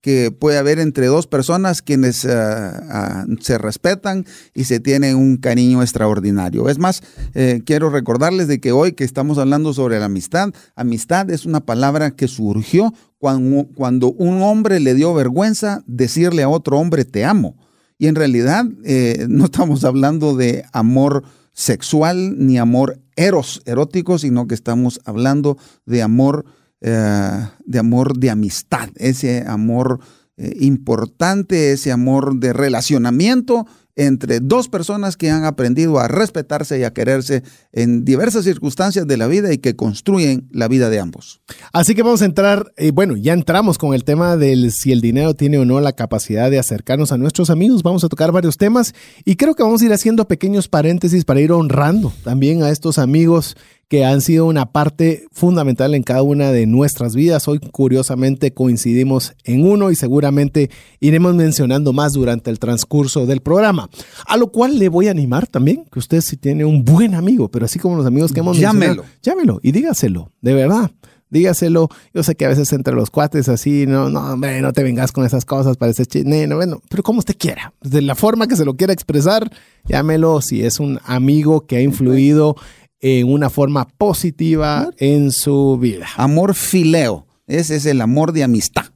[0.00, 5.36] que puede haber entre dos personas quienes ah, ah, se respetan y se tienen un
[5.36, 6.70] cariño extraordinario.
[6.70, 7.02] Es más,
[7.34, 11.60] eh, quiero recordarles de que hoy que estamos hablando sobre la amistad, amistad es una
[11.60, 17.56] palabra que surgió cuando un hombre le dio vergüenza decirle a otro hombre te amo.
[17.98, 24.46] Y en realidad eh, no estamos hablando de amor sexual ni amor eros, erótico, sino
[24.46, 25.56] que estamos hablando
[25.86, 26.44] de amor,
[26.82, 30.00] eh, de amor de amistad, ese amor
[30.36, 36.84] eh, importante, ese amor de relacionamiento entre dos personas que han aprendido a respetarse y
[36.84, 41.40] a quererse en diversas circunstancias de la vida y que construyen la vida de ambos.
[41.72, 45.00] Así que vamos a entrar, eh, bueno, ya entramos con el tema del si el
[45.00, 47.82] dinero tiene o no la capacidad de acercarnos a nuestros amigos.
[47.82, 51.40] Vamos a tocar varios temas y creo que vamos a ir haciendo pequeños paréntesis para
[51.40, 53.56] ir honrando también a estos amigos
[53.88, 57.46] que han sido una parte fundamental en cada una de nuestras vidas.
[57.46, 63.88] Hoy, curiosamente, coincidimos en uno y seguramente iremos mencionando más durante el transcurso del programa.
[64.26, 67.48] A lo cual le voy a animar también que usted si tiene un buen amigo,
[67.48, 69.02] pero así como los amigos que hemos Llámelo.
[69.02, 70.90] mencionado, llámelo y dígaselo, de verdad.
[71.28, 71.88] Dígaselo.
[72.14, 75.10] Yo sé que a veces entre los cuates así, no, no, hombre, no te vengas
[75.10, 77.72] con esas cosas, pareces chino, bueno, pero como usted quiera.
[77.82, 79.50] De la forma que se lo quiera expresar,
[79.86, 82.56] llámelo si es un amigo que ha influido
[83.00, 86.06] en una forma positiva en su vida.
[86.16, 88.86] Amor fileo, ese es el amor de amistad.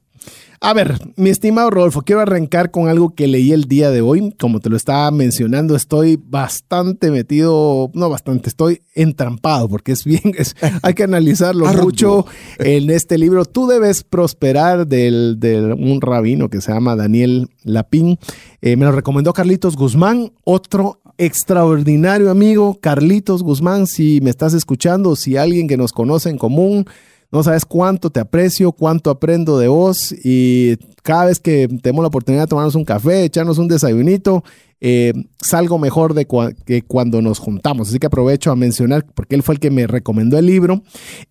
[0.63, 4.31] A ver, mi estimado Rodolfo, quiero arrancar con algo que leí el día de hoy.
[4.39, 10.21] Como te lo estaba mencionando, estoy bastante metido, no bastante, estoy entrampado porque es bien,
[10.37, 12.27] es- hay que analizarlo mucho
[12.59, 13.45] en este libro.
[13.45, 18.19] Tú debes prosperar del, del- un rabino que se llama Daniel Lapín.
[18.61, 22.77] Eh, me lo recomendó Carlitos Guzmán, otro extraordinario amigo.
[22.79, 26.85] Carlitos Guzmán, si me estás escuchando, si alguien que nos conoce en común,
[27.31, 32.07] no sabes cuánto te aprecio, cuánto aprendo de vos y cada vez que tenemos la
[32.09, 34.43] oportunidad de tomarnos un café, echarnos un desayunito,
[34.83, 37.89] eh, salgo mejor de cua- que cuando nos juntamos.
[37.89, 40.81] Así que aprovecho a mencionar, porque él fue el que me recomendó el libro.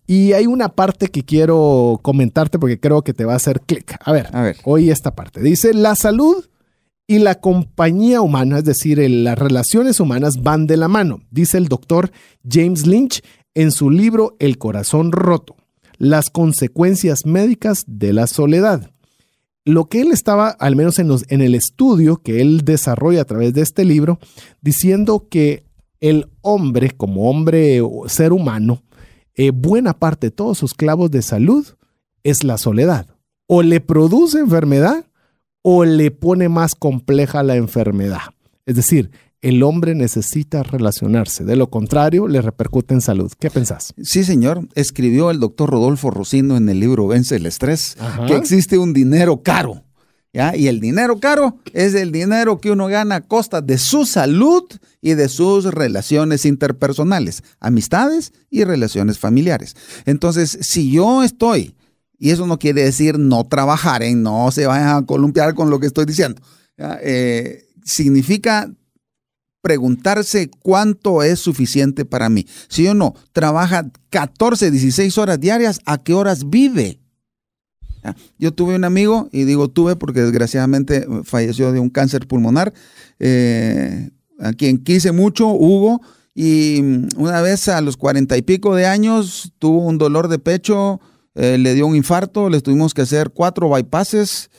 [0.07, 3.95] Y hay una parte que quiero comentarte porque creo que te va a hacer clic.
[4.03, 4.57] A ver, A ver.
[4.63, 5.41] oye esta parte.
[5.41, 6.45] Dice, la salud
[7.07, 11.67] y la compañía humana, es decir, las relaciones humanas van de la mano, dice el
[11.67, 12.09] doctor
[12.49, 13.21] James Lynch
[13.53, 15.57] en su libro El corazón roto,
[16.01, 18.89] las consecuencias médicas de la soledad.
[19.63, 23.61] Lo que él estaba, al menos en, el estudio que él desarrolla a través de
[23.61, 24.17] este libro,
[24.61, 25.63] diciendo que
[25.99, 28.81] el hombre, como hombre o ser humano,
[29.35, 31.67] eh, buena parte de todos sus clavos de salud
[32.23, 33.05] es la soledad.
[33.45, 35.05] O le produce enfermedad
[35.61, 38.33] o le pone más compleja la enfermedad.
[38.65, 39.11] Es decir,
[39.41, 41.43] el hombre necesita relacionarse.
[41.43, 43.31] De lo contrario, le repercute en salud.
[43.39, 43.93] ¿Qué pensás?
[44.01, 44.67] Sí, señor.
[44.75, 49.41] Escribió el doctor Rodolfo Rocino en el libro Vence el Estrés que existe un dinero
[49.41, 49.83] caro.
[50.31, 50.55] ¿ya?
[50.55, 54.63] Y el dinero caro es el dinero que uno gana a costa de su salud
[55.01, 59.75] y de sus relaciones interpersonales, amistades y relaciones familiares.
[60.05, 61.75] Entonces, si yo estoy,
[62.19, 64.13] y eso no quiere decir no trabajar, ¿eh?
[64.13, 66.39] no se vayan a columpiar con lo que estoy diciendo,
[66.77, 68.71] eh, significa
[69.61, 72.45] preguntarse cuánto es suficiente para mí.
[72.67, 76.99] Si uno trabaja 14, 16 horas diarias, ¿a qué horas vive?
[78.39, 82.73] Yo tuve un amigo, y digo tuve porque desgraciadamente falleció de un cáncer pulmonar,
[83.19, 84.09] eh,
[84.39, 86.01] a quien quise mucho, Hugo,
[86.33, 86.81] y
[87.17, 90.99] una vez a los cuarenta y pico de años tuvo un dolor de pecho,
[91.35, 94.49] eh, le dio un infarto, le tuvimos que hacer cuatro bypasses.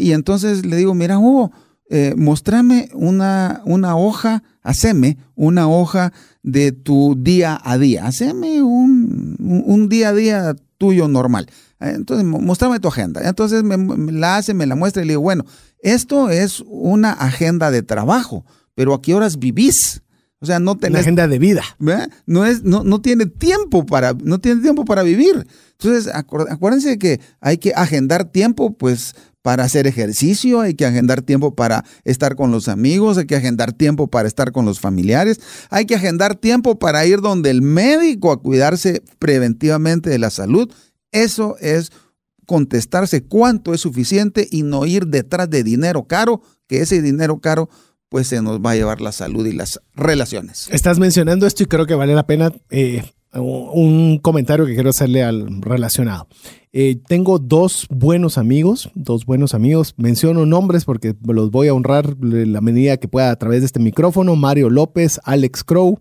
[0.00, 1.52] Y entonces le digo, mira Hugo,
[1.94, 6.10] eh, mostrame una, una hoja, haceme una hoja
[6.42, 11.50] de tu día a día, haceme un, un, día a día tuyo normal.
[11.80, 13.20] Eh, entonces, mostrame tu agenda.
[13.28, 13.76] Entonces me,
[14.10, 15.44] la hace, me la muestra y le digo, bueno,
[15.80, 20.00] esto es una agenda de trabajo, pero ¿a qué horas vivís?
[20.40, 20.92] O sea, no tenés...
[20.92, 21.62] Una agenda de vida.
[22.24, 25.46] No, es, no, no, tiene tiempo para, no tiene tiempo para vivir.
[25.72, 31.54] Entonces, acuérdense que hay que agendar tiempo, pues, para hacer ejercicio, hay que agendar tiempo
[31.54, 35.84] para estar con los amigos, hay que agendar tiempo para estar con los familiares, hay
[35.84, 40.72] que agendar tiempo para ir donde el médico a cuidarse preventivamente de la salud.
[41.10, 41.90] Eso es
[42.46, 47.68] contestarse cuánto es suficiente y no ir detrás de dinero caro, que ese dinero caro
[48.08, 50.68] pues se nos va a llevar la salud y las relaciones.
[50.70, 53.02] Estás mencionando esto y creo que vale la pena eh,
[53.40, 56.28] un comentario que quiero hacerle al relacionado.
[56.74, 59.94] Eh, tengo dos buenos amigos, dos buenos amigos.
[59.96, 63.80] Menciono nombres porque los voy a honrar la medida que pueda a través de este
[63.80, 64.36] micrófono.
[64.36, 65.98] Mario López, Alex Crow.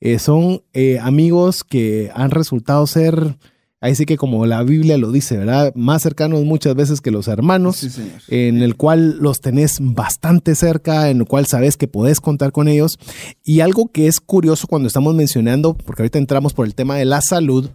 [0.00, 3.36] Eh, son eh, amigos que han resultado ser
[3.80, 5.72] Ahí sí que como la Biblia lo dice, ¿verdad?
[5.76, 7.86] Más cercanos muchas veces que los hermanos,
[8.26, 12.66] en el cual los tenés bastante cerca, en el cual sabes que podés contar con
[12.66, 12.98] ellos.
[13.44, 17.04] Y algo que es curioso cuando estamos mencionando, porque ahorita entramos por el tema de
[17.04, 17.70] la salud,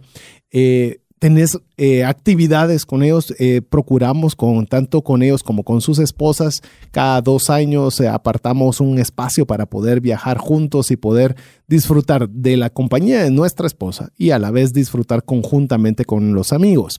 [0.50, 5.98] eh, tenés eh, actividades con ellos, eh, procuramos con tanto con ellos como con sus
[5.98, 11.36] esposas, cada dos años eh, apartamos un espacio para poder viajar juntos y poder
[11.66, 16.52] disfrutar de la compañía de nuestra esposa y a la vez disfrutar conjuntamente con los
[16.52, 16.98] amigos.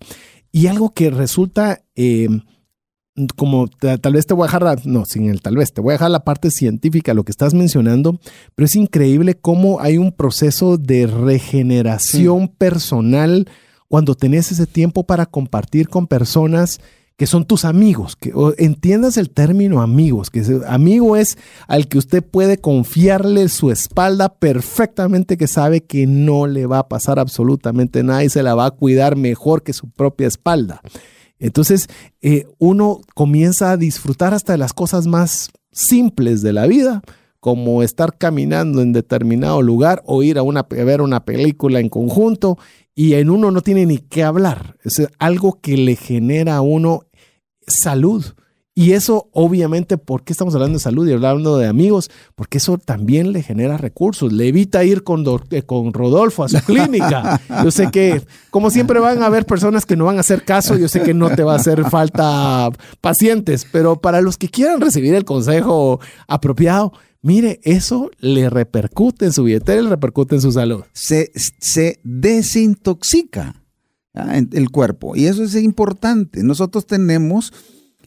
[0.52, 1.82] Y algo que resulta
[3.36, 5.94] como tal vez te voy a dejar, no, sin el tal vez, te voy a
[5.94, 8.20] dejar la parte científica, lo que estás mencionando,
[8.56, 13.48] pero es increíble cómo hay un proceso de regeneración personal
[13.88, 16.80] cuando tenés ese tiempo para compartir con personas
[17.18, 22.22] que son tus amigos, que entiendas el término amigos, que amigo es al que usted
[22.22, 28.26] puede confiarle su espalda perfectamente, que sabe que no le va a pasar absolutamente nada
[28.26, 30.82] y se la va a cuidar mejor que su propia espalda.
[31.40, 31.88] Entonces,
[32.22, 37.02] eh, uno comienza a disfrutar hasta de las cosas más simples de la vida,
[37.40, 42.58] como estar caminando en determinado lugar o ir a, a ver una película en conjunto
[42.96, 44.78] y en uno no tiene ni qué hablar.
[44.84, 47.04] Es algo que le genera a uno
[47.68, 48.26] salud.
[48.78, 52.10] Y eso, obviamente, ¿por qué estamos hablando de salud y hablando de amigos?
[52.36, 54.34] Porque eso también le genera recursos.
[54.34, 57.40] Le evita ir con, eh, con Rodolfo a su clínica.
[57.64, 60.78] Yo sé que, como siempre, van a haber personas que no van a hacer caso.
[60.78, 62.70] Yo sé que no te va a hacer falta
[63.00, 66.92] pacientes, pero para los que quieran recibir el consejo apropiado,
[67.26, 70.84] Mire, eso le repercute en su billetera, le repercute en su salud.
[70.94, 73.64] Se, se desintoxica
[74.14, 76.44] el cuerpo y eso es importante.
[76.44, 77.52] Nosotros tenemos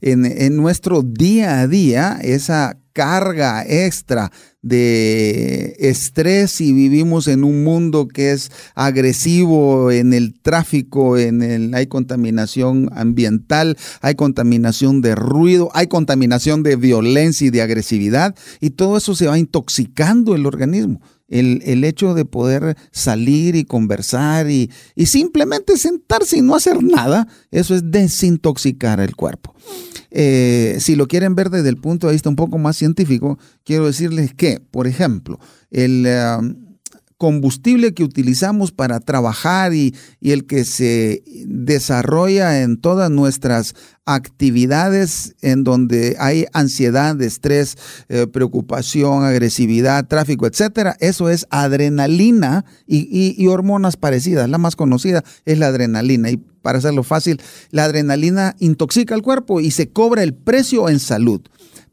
[0.00, 4.30] en, en nuestro día a día esa carga extra
[4.62, 11.74] de estrés y vivimos en un mundo que es agresivo en el tráfico, en el
[11.74, 18.70] hay contaminación ambiental, hay contaminación de ruido, hay contaminación de violencia y de agresividad y
[18.70, 21.00] todo eso se va intoxicando el organismo.
[21.28, 26.82] El, el, hecho de poder salir y conversar y, y, simplemente sentarse y no hacer
[26.82, 29.54] nada, eso es desintoxicar el cuerpo.
[30.10, 33.86] Eh, si lo quieren ver desde el punto de vista un poco más científico, quiero
[33.86, 35.38] decirles que, por ejemplo,
[35.70, 36.06] el...
[36.06, 36.67] Uh,
[37.18, 43.74] combustible que utilizamos para trabajar y, el que se desarrolla en todas nuestras
[44.06, 47.76] actividades en donde hay ansiedad, estrés,
[48.08, 54.48] eh, preocupación, agresividad, tráfico, etcétera, eso es adrenalina y, hormonas parecidas.
[54.48, 56.30] La más conocida es la adrenalina.
[56.30, 57.40] Y para hacerlo fácil,
[57.70, 61.40] la adrenalina intoxica el cuerpo y se cobra el precio en salud.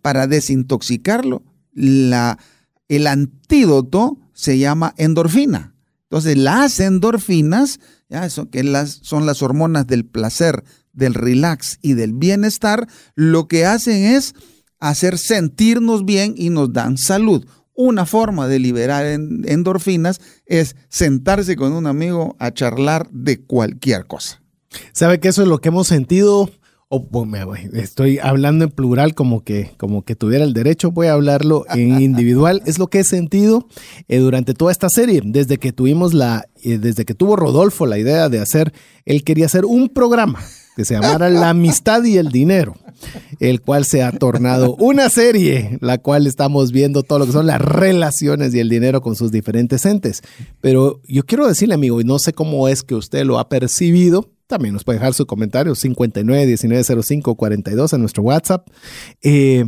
[0.01, 1.41] Para desintoxicarlo,
[1.73, 5.73] el antídoto se llama endorfina.
[6.03, 7.79] Entonces, las endorfinas,
[8.09, 10.63] ya, eso, que las, son las hormonas del placer,
[10.93, 14.35] del relax y del bienestar, lo que hacen es
[14.79, 17.45] hacer sentirnos bien y nos dan salud.
[17.73, 24.41] Una forma de liberar endorfinas es sentarse con un amigo a charlar de cualquier cosa.
[24.93, 26.51] ¿Sabe que eso es lo que hemos sentido
[27.73, 31.99] estoy hablando en plural como que, como que tuviera el derecho, voy a hablarlo en
[32.01, 32.61] individual.
[32.65, 33.67] Es lo que he sentido
[34.07, 37.97] eh, durante toda esta serie, desde que tuvimos la, eh, desde que tuvo Rodolfo la
[37.97, 38.71] idea de hacer,
[39.05, 40.39] él quería hacer un programa
[40.75, 42.75] que se llamara La amistad y el dinero,
[43.39, 47.47] el cual se ha tornado una serie, la cual estamos viendo todo lo que son
[47.47, 50.21] las relaciones y el dinero con sus diferentes entes.
[50.59, 54.34] Pero yo quiero decirle, amigo, y no sé cómo es que usted lo ha percibido,
[54.47, 58.67] también nos puede dejar su comentario 59 1905 42 en nuestro WhatsApp.
[59.21, 59.65] Eh,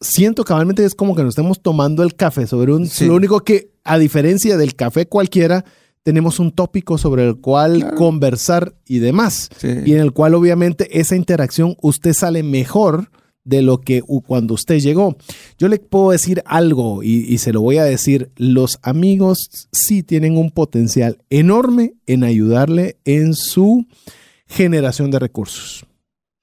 [0.00, 2.88] siento cabalmente es como que nos estemos tomando el café sobre un...
[3.00, 5.64] Lo único que, a diferencia del café cualquiera,
[6.02, 9.50] tenemos un tópico sobre el cual conversar y demás.
[9.62, 13.10] Y en el cual obviamente esa interacción usted sale mejor
[13.48, 15.16] de lo que cuando usted llegó.
[15.58, 20.02] Yo le puedo decir algo y, y, se lo voy a decir, los amigos sí
[20.02, 23.86] tienen un potencial enorme en ayudarle en su
[24.46, 25.86] generación de recursos.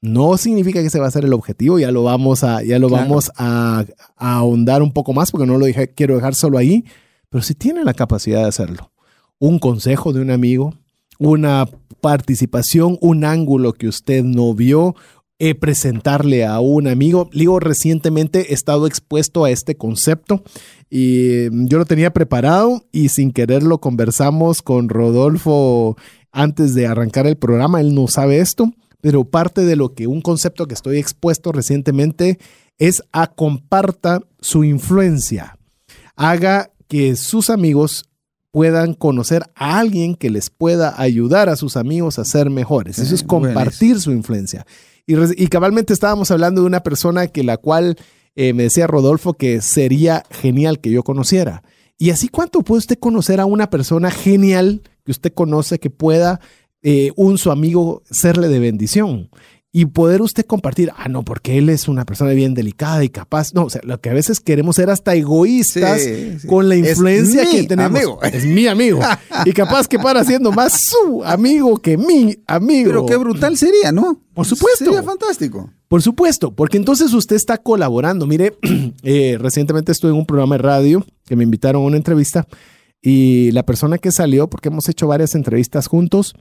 [0.01, 2.89] No significa que ese va a ser el objetivo, ya lo vamos a, ya lo
[2.89, 3.85] vamos a,
[4.17, 6.85] ahondar un poco más porque no lo dije, quiero dejar solo ahí,
[7.29, 8.91] pero si tiene la capacidad de hacerlo.
[9.37, 10.73] Un consejo de un amigo,
[11.19, 11.67] una
[12.01, 14.95] participación, un ángulo que usted no vio,
[15.37, 17.29] eh, presentarle a un amigo.
[17.33, 20.43] Digo, recientemente he estado expuesto a este concepto
[20.89, 25.97] y mm, yo lo tenía preparado y sin querer lo conversamos con Rodolfo
[26.31, 27.81] antes de arrancar el programa.
[27.81, 28.71] Él no sabe esto,
[29.01, 32.39] pero parte de lo que un concepto que estoy expuesto recientemente
[32.77, 35.57] es a comparta su influencia.
[36.15, 38.05] Haga que sus amigos
[38.51, 42.99] puedan conocer a alguien que les pueda ayudar a sus amigos a ser mejores.
[42.99, 44.65] Eso es compartir su influencia.
[45.07, 47.95] Y, cabalmente estábamos hablando de una persona que la cual
[48.35, 51.63] eh, me decía Rodolfo que sería genial que yo conociera.
[51.97, 56.41] Y así, ¿cuánto puede usted conocer a una persona genial que usted conoce que pueda
[56.81, 59.29] eh, un su amigo serle de bendición?
[59.77, 63.53] Y poder usted compartir, ah, no, porque él es una persona bien delicada y capaz.
[63.53, 66.01] No, o sea, lo que a veces queremos ser hasta egoístas
[66.47, 67.99] con la influencia que tenemos.
[67.99, 68.23] Amigo.
[68.23, 69.01] Es mi amigo.
[69.43, 72.89] y capaz que para siendo más su amigo que mi amigo.
[72.89, 74.17] Pero qué brutal sería, ¿no?
[74.33, 74.85] Por supuesto.
[74.85, 75.69] Sería fantástico.
[75.89, 78.25] Por supuesto, porque entonces usted está colaborando.
[78.27, 78.57] Mire,
[79.03, 82.47] eh, recientemente estuve en un programa de radio que me invitaron a una entrevista
[83.01, 86.33] y la persona que salió, porque hemos hecho varias entrevistas juntos,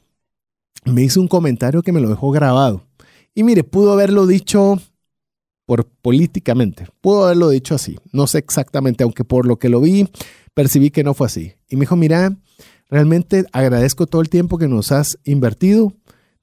[0.84, 2.84] me hizo un comentario que me lo dejó grabado.
[3.34, 4.80] Y mire, pudo haberlo dicho
[5.66, 10.08] por políticamente, pudo haberlo dicho así, no sé exactamente, aunque por lo que lo vi,
[10.52, 11.54] percibí que no fue así.
[11.68, 12.36] Y me dijo, mira,
[12.88, 15.92] realmente agradezco todo el tiempo que nos has invertido.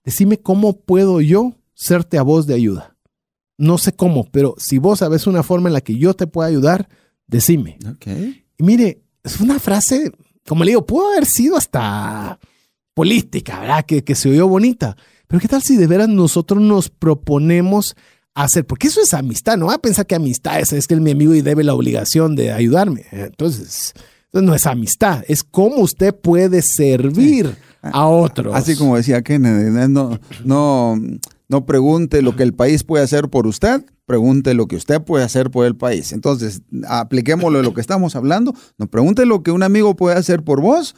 [0.04, 2.98] Decime cómo puedo yo serte a voz de ayuda.
[3.58, 6.50] No sé cómo, pero si vos sabes una forma en la que yo te pueda
[6.50, 6.90] ayudar,
[7.28, 7.78] decime.
[8.58, 10.12] Y mire, es una frase,
[10.48, 12.40] como le digo, pudo haber sido hasta
[12.96, 13.86] política, ¿verdad?
[13.86, 14.98] Que, que se oyó bonita.
[15.32, 17.96] Pero ¿qué tal si de veras nosotros nos proponemos
[18.34, 18.66] hacer?
[18.66, 21.12] Porque eso es amistad, no va a pensar que amistad es, es que es mi
[21.12, 23.06] amigo y debe la obligación de ayudarme.
[23.14, 23.94] Entonces,
[24.34, 28.54] no es amistad, es cómo usted puede servir a otros.
[28.54, 31.00] Así como decía Kennedy, no, no,
[31.48, 35.24] no pregunte lo que el país puede hacer por usted, pregunte lo que usted puede
[35.24, 36.12] hacer por el país.
[36.12, 40.44] Entonces, apliquémoslo de lo que estamos hablando, no pregunte lo que un amigo puede hacer
[40.44, 40.94] por vos,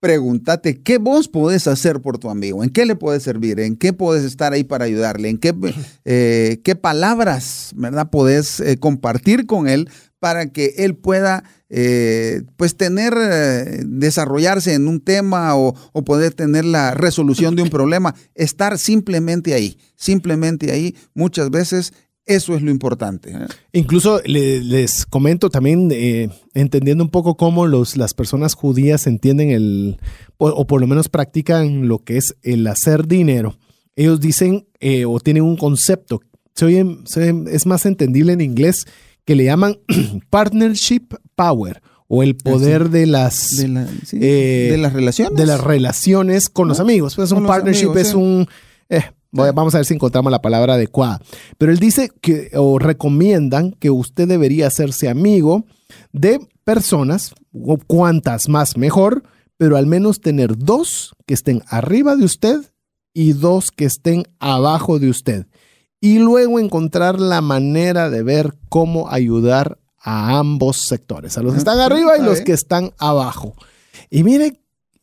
[0.00, 3.92] pregúntate qué vos podés hacer por tu amigo, en qué le puedes servir, en qué
[3.92, 5.54] puedes estar ahí para ayudarle, en qué,
[6.04, 8.10] eh, qué palabras, ¿verdad?
[8.10, 9.90] Podés eh, compartir con él
[10.20, 13.14] para que él pueda, eh, pues, tener,
[13.86, 18.14] desarrollarse en un tema o, o, poder tener la resolución de un problema.
[18.34, 21.92] Estar simplemente ahí, simplemente ahí, muchas veces
[22.28, 23.30] Eso es lo importante.
[23.32, 23.46] ¿eh?
[23.72, 29.50] Incluso le- les comento también, eh, entendiendo un poco cómo los, las personas judías entienden
[29.50, 29.98] el,
[30.36, 33.58] o, o por lo menos practican lo que es el hacer dinero.
[33.96, 36.20] Ellos dicen eh, o tienen un concepto,
[36.54, 38.84] se oye- se oye- es más entendible en inglés,
[39.24, 39.78] que le llaman
[40.30, 43.56] partnership power o el poder de las...
[43.58, 45.36] De, la- sí, Eh, de las relaciones.
[45.36, 47.14] de las relaciones con los Ah, amigos.
[47.16, 48.14] Pues un partnership amigos, es sí.
[48.16, 48.48] un...
[48.88, 51.20] eh, vamos a ver si encontramos la palabra adecuada.
[51.58, 55.64] Pero él dice que, o recomiendan que usted debería hacerse amigo
[56.12, 59.22] de personas, o cuantas más mejor,
[59.56, 62.60] pero al menos tener dos que estén arriba de usted
[63.12, 65.46] y dos que estén abajo de usted.
[66.00, 71.58] Y luego encontrar la manera de ver cómo ayudar a ambos sectores, a los que
[71.58, 73.54] están arriba y los que están abajo.
[74.08, 74.60] Y mire,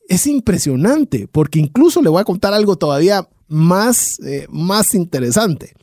[0.07, 5.73] es impresionante, porque incluso le voy a contar algo todavía más, eh, más interesante.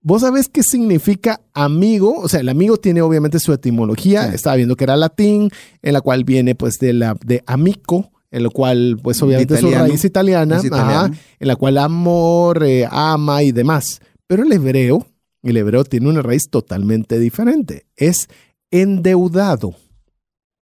[0.00, 2.20] ¿Vos sabés qué significa amigo?
[2.20, 4.28] O sea, el amigo tiene obviamente su etimología.
[4.28, 4.34] Sí.
[4.34, 5.50] Estaba viendo que era latín,
[5.80, 9.84] en la cual viene pues de la de amico, en lo cual pues obviamente Italiano.
[9.84, 14.00] su raíz italiana, ajá, en la cual amor, eh, ama y demás.
[14.26, 15.06] Pero el hebreo,
[15.42, 17.86] el hebreo tiene una raíz totalmente diferente.
[17.96, 18.28] Es
[18.70, 19.74] endeudado.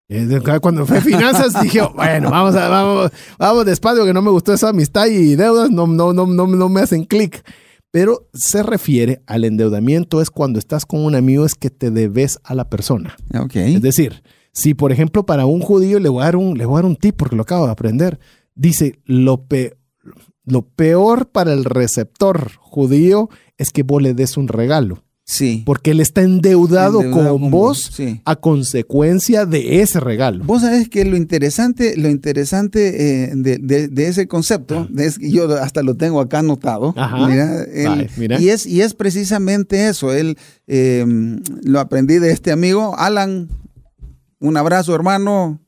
[0.10, 4.54] Eh, Cuando fue finanzas dije, bueno, vamos, a, vamos, vamos despacio que no me gustó
[4.54, 7.44] esa amistad y deudas no, no, no, no, no me hacen clic.
[7.92, 12.40] Pero se refiere al endeudamiento es cuando estás con un amigo es que te debes
[12.44, 13.16] a la persona.
[13.76, 16.76] Es decir, si por ejemplo para un judío le voy a dar un, le voy
[16.76, 18.20] a dar un tip porque lo acabo de aprender.
[18.56, 19.78] Dice, lo, pe-
[20.44, 25.04] lo peor para el receptor judío es que vos le des un regalo.
[25.32, 25.62] Sí.
[25.64, 28.20] Porque él está endeudado, Endeudado con con vos sí.
[28.26, 30.44] a consecuencia de ese regalo.
[30.44, 35.20] Vos sabés que lo interesante, lo interesante eh, de, de- de ese concepto, de es-
[35.20, 37.28] yo hasta lo tengo acá anotado, Ajá.
[37.28, 38.42] mira, él- Ay, mira.
[38.42, 41.06] Y, es, y es precisamente eso, él eh,
[41.64, 43.50] lo aprendí de este amigo, Alan,
[44.40, 45.62] un abrazo hermano,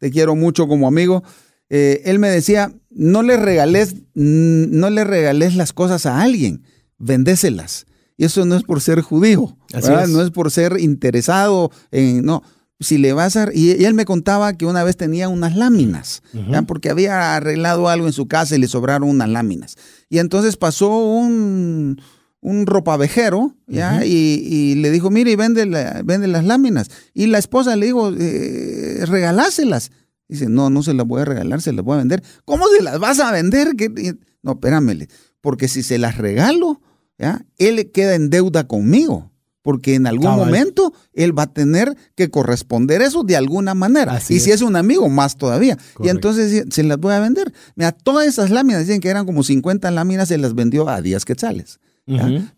[0.00, 1.22] te quiero mucho como amigo.
[1.70, 6.62] Eh, él me decía, no le regales, no le regales las cosas a alguien,
[6.98, 7.85] vendéselas.
[8.16, 10.04] Y eso no es por ser judío, Así ¿verdad?
[10.04, 10.10] es.
[10.10, 12.42] no es por ser interesado en, no,
[12.80, 13.48] si le vas a...
[13.52, 16.22] Y, y él me contaba que una vez tenía unas láminas,
[16.66, 19.76] porque había arreglado algo en su casa y le sobraron unas láminas.
[20.08, 22.00] Y entonces pasó un,
[22.40, 24.04] un ropavejero, ¿ya?
[24.04, 24.10] y,
[24.46, 26.88] y le dijo, mire, y vende, la- vende las láminas.
[27.14, 29.90] Y la esposa le dijo, eh, regaláselas.
[30.28, 32.22] Dice, no, no se las voy a regalar, se las voy a vender.
[32.44, 33.76] ¿Cómo se las vas a vender?
[33.76, 35.08] ¿Qué- No, espéramele,
[35.40, 36.80] porque si se las regalo,
[37.18, 37.44] ¿ya?
[37.58, 39.30] él queda en deuda conmigo.
[39.62, 40.46] Porque en algún Cabal.
[40.46, 44.12] momento él va a tener que corresponder eso de alguna manera.
[44.12, 44.62] Así y si es.
[44.62, 45.76] un amigo, más todavía.
[46.00, 47.52] Y entonces sí, se las voy a vender.
[47.74, 51.24] Mira, todas esas láminas, dicen que eran como 50 láminas, se las vendió a 10
[51.24, 51.80] quetzales.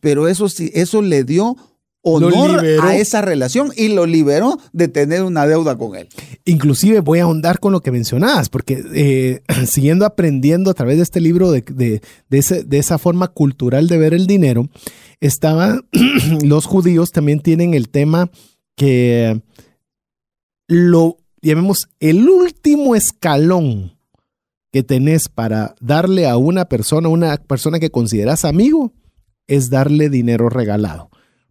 [0.00, 1.56] Pero eso sí, eso le dio
[2.03, 6.09] honor a esa relación y lo liberó de tener una deuda con él.
[6.44, 11.03] Inclusive voy a ahondar con lo que mencionabas, porque eh, siguiendo aprendiendo a través de
[11.03, 14.68] este libro de, de- de ese- de esa forma cultural de ver el dinero,
[15.20, 15.80] estaba,
[16.42, 18.30] los judíos también tienen el tema
[18.76, 19.42] que
[20.68, 23.96] lo, llamemos, el último escalón
[24.72, 28.92] que tenés para darle a una persona, una persona que consideras amigo,
[29.46, 31.11] es darle dinero regalado,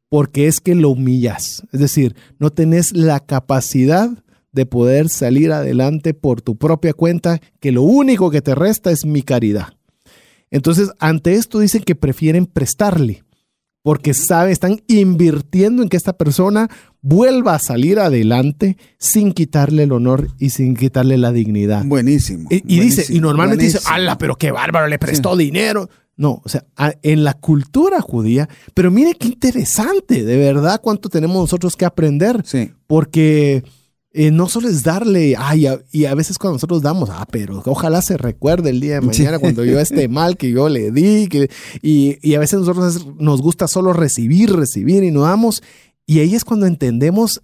[0.09, 4.09] porque es que lo humillas, es decir, no tenés la capacidad
[4.51, 9.05] de poder salir adelante por tu propia cuenta, que lo único que te resta es
[9.05, 9.73] mi caridad.
[10.49, 13.23] Entonces, ante esto dicen que prefieren prestarle,
[13.83, 16.69] porque sabe, están invirtiendo en que esta persona
[17.01, 21.85] vuelva a salir adelante sin quitarle el honor y sin quitarle la dignidad.
[21.85, 22.49] Buenísimo.
[22.49, 25.89] Y, y dice, y buenísimo, normalmente dice, ala, pero qué bárbaro, le prestó dinero.
[26.18, 26.65] No, o sea,
[27.03, 32.41] en la cultura judía, pero mire qué interesante, de verdad, cuánto tenemos nosotros que aprender,
[32.45, 32.72] Sí.
[32.88, 33.63] porque
[34.13, 37.61] eh, no solo es darle, ay, a- y a veces cuando nosotros damos, ah, pero
[37.68, 39.22] ojalá se recuerde el día de Sí.
[39.22, 41.51] mañana cuando yo esté mal, que yo le di, que,
[41.84, 45.61] y, y a veces nosotros nos gusta solo recibir, recibir y no damos,
[46.07, 47.43] y ahí es cuando entendemos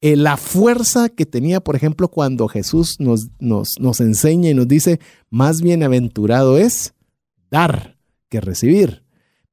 [0.00, 4.68] eh, la fuerza que tenía, por ejemplo, cuando Jesús nos, nos, nos enseña y nos
[4.68, 6.94] dice, más bienaventurado es
[7.50, 7.97] dar
[8.28, 9.02] que recibir.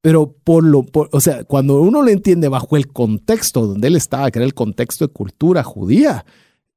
[0.01, 4.29] Pero por lo, o sea, cuando uno lo entiende bajo el contexto donde él estaba,
[4.29, 6.25] que era el contexto de cultura judía,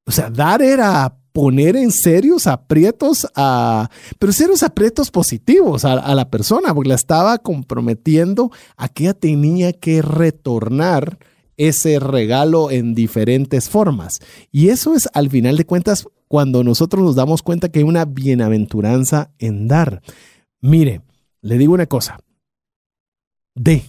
[0.05, 6.15] o sea, dar era poner en serios aprietos a, pero serios aprietos positivos a, a
[6.15, 11.19] la persona, porque la estaba comprometiendo a que ella tenía que retornar
[11.59, 14.21] ese regalo en diferentes formas.
[14.51, 18.05] Y eso es, al final de cuentas, cuando nosotros nos damos cuenta que hay una
[18.05, 20.01] bienaventuranza en dar.
[20.61, 21.01] Mire,
[21.41, 22.19] le digo una cosa.
[23.55, 23.83] De.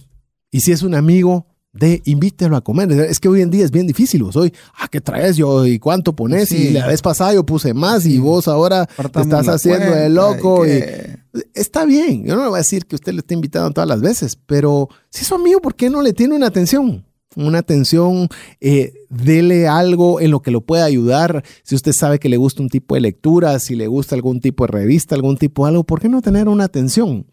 [0.51, 2.91] Y si es un amigo, de invítelo a comer.
[2.91, 4.23] Es que hoy en día es bien difícil.
[4.23, 5.65] Vos hoy, ah, ¿qué traes yo?
[5.65, 6.49] ¿Y cuánto pones?
[6.49, 6.67] Sí.
[6.67, 10.09] Y la vez pasada yo puse más y vos ahora te estás haciendo cuenta de
[10.09, 10.65] loco.
[10.65, 11.21] y y- que-
[11.53, 12.25] Está bien.
[12.25, 14.89] Yo no le voy a decir que usted le está invitando todas las veces, pero
[15.09, 17.05] si es su amigo, ¿por qué no le tiene una atención?
[17.35, 18.27] Una atención,
[18.59, 21.43] eh, dele algo en lo que lo pueda ayudar.
[21.63, 24.65] Si usted sabe que le gusta un tipo de lectura, si le gusta algún tipo
[24.65, 27.25] de revista, algún tipo de algo, ¿por qué no tener una atención?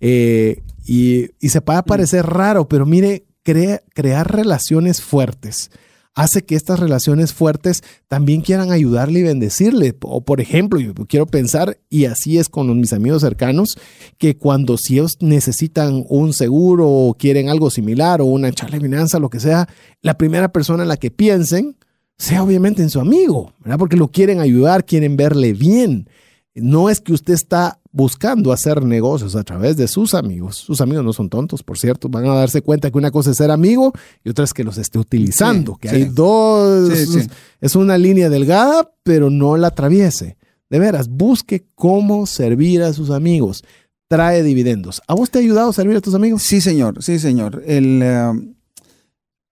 [0.00, 5.70] Eh, y, y se puede parecer raro, pero mire, crea- crear relaciones fuertes
[6.14, 9.94] hace que estas relaciones fuertes también quieran ayudarle y bendecirle.
[10.02, 13.78] O por ejemplo, yo quiero pensar, y así es con mis amigos cercanos,
[14.18, 18.82] que cuando si ellos necesitan un seguro o quieren algo similar o una charla de
[18.82, 19.68] finanzas, lo que sea,
[20.00, 21.76] la primera persona en la que piensen
[22.18, 23.78] sea obviamente en su amigo, ¿verdad?
[23.78, 26.08] Porque lo quieren ayudar, quieren verle bien.
[26.54, 30.56] No es que usted está buscando hacer negocios a través de sus amigos.
[30.56, 32.08] Sus amigos no son tontos, por cierto.
[32.08, 33.92] Van a darse cuenta que una cosa es ser amigo
[34.24, 35.74] y otra es que los esté utilizando.
[35.74, 35.94] Sí, que sí.
[35.96, 36.88] hay dos.
[36.98, 37.20] Sí.
[37.60, 40.36] Es una línea delgada, pero no la atraviese.
[40.70, 43.62] De veras, busque cómo servir a sus amigos.
[44.08, 45.02] Trae dividendos.
[45.06, 46.42] ¿A vos te ha ayudado a servir a tus amigos?
[46.42, 47.62] Sí, señor, sí, señor.
[47.66, 48.32] El, eh,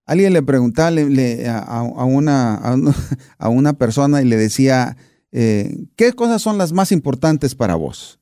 [0.07, 2.95] alguien le preguntaba le- le- a, a una, a, una,
[3.39, 4.97] a una persona y le decía,
[5.33, 8.19] eh, ¿qué cosas son las más importantes para vos?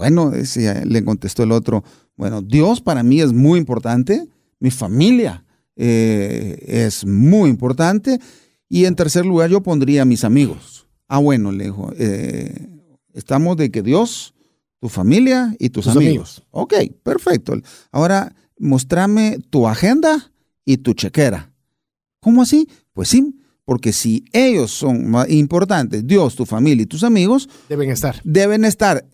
[0.00, 1.84] Bueno, decía- le contestó el otro,
[2.16, 4.26] bueno, Dios para mí es muy importante,
[4.58, 5.44] mi familia
[5.76, 8.18] eh, es muy importante
[8.66, 10.86] y en tercer lugar yo pondría a mis amigos.
[11.06, 12.66] Ah, bueno, le dijo, eh,
[13.12, 14.32] estamos de que Dios,
[14.80, 16.42] tu familia y tus, Tus amigos.
[16.50, 16.72] Ok,
[17.02, 17.52] perfecto.
[17.92, 20.32] Ahora, mostrame tu agenda
[20.64, 21.52] y tu chequera.
[22.20, 22.66] ¿Cómo así?
[22.94, 23.36] Pues sí,
[23.66, 28.18] porque si ellos son más importantes, Dios, tu familia y tus amigos, Deben estar.
[28.24, 29.04] deben estar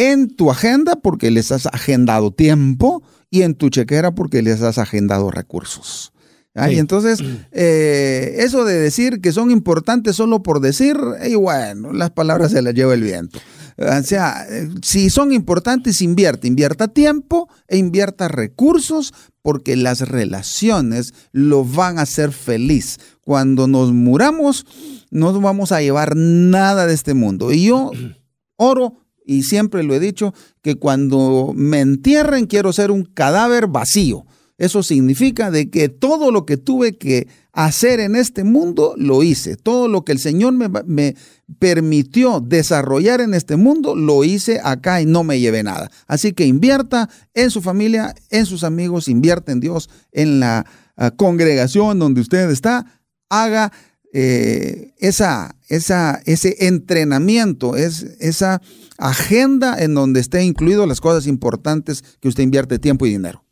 [0.00, 4.78] en tu agenda porque les has agendado tiempo y en tu chequera porque les has
[4.78, 6.12] agendado recursos.
[6.54, 6.76] Ah, Sí.
[6.76, 7.20] Y entonces,
[7.52, 12.62] eh, eso de decir que son importantes solo por decir, y bueno, las palabras se
[12.62, 13.38] las lleva el viento.
[13.76, 14.46] O sea,
[14.82, 22.02] si son importantes, invierte, invierta tiempo e invierta recursos porque las relaciones lo van a
[22.02, 22.98] hacer feliz.
[23.20, 24.66] Cuando nos muramos,
[25.10, 27.52] no vamos a llevar nada de este mundo.
[27.52, 27.90] Y yo
[28.56, 28.96] oro,
[29.30, 34.26] y siempre lo he dicho, que cuando me entierren quiero ser un cadáver vacío.
[34.58, 39.54] Eso significa de que todo lo que tuve que hacer en este mundo lo hice.
[39.56, 41.14] Todo lo que el Señor me, me
[41.60, 45.92] permitió desarrollar en este mundo lo hice acá y no me llevé nada.
[46.08, 50.66] Así que invierta en su familia, en sus amigos, invierta en Dios, en la
[50.96, 52.84] ah, congregación donde usted está.
[53.28, 53.70] Haga
[54.12, 58.60] eh, esa, esa, ese entrenamiento, es, esa
[58.98, 63.44] agenda en donde esté incluido las cosas importantes que usted invierte tiempo y dinero.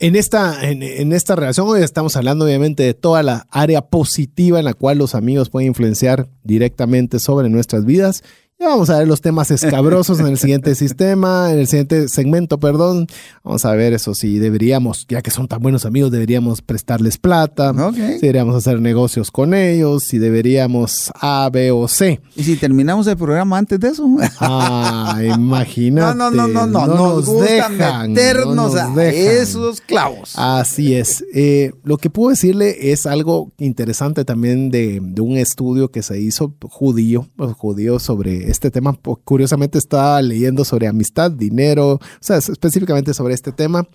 [0.00, 4.58] En esta, en, en esta relación hoy estamos hablando obviamente de toda la área positiva
[4.58, 8.22] en la cual los amigos pueden influenciar directamente sobre nuestras vidas.
[8.62, 12.60] Ya vamos a ver los temas escabrosos en el siguiente sistema, en el siguiente segmento,
[12.60, 13.08] perdón.
[13.42, 17.72] Vamos a ver eso, si deberíamos, ya que son tan buenos amigos, deberíamos prestarles plata,
[17.72, 17.96] Ok.
[17.96, 22.20] si deberíamos hacer negocios con ellos, si deberíamos A, B o C.
[22.36, 24.06] Y si terminamos el programa antes de eso.
[24.38, 26.16] Ah, imagínate.
[26.16, 26.86] No, no, no, no, no.
[26.86, 29.42] Nos, gusta dejan, meternos no nos a dejan.
[29.42, 30.34] esos clavos.
[30.36, 31.24] Así es.
[31.34, 36.20] Eh, lo que puedo decirle es algo interesante también de, de un estudio que se
[36.20, 38.92] hizo judío, pues, judío sobre este tema.
[38.92, 43.86] Po- Curiosamente estaba leyendo sobre amistad, dinero, o sea, es- específicamente sobre este tema.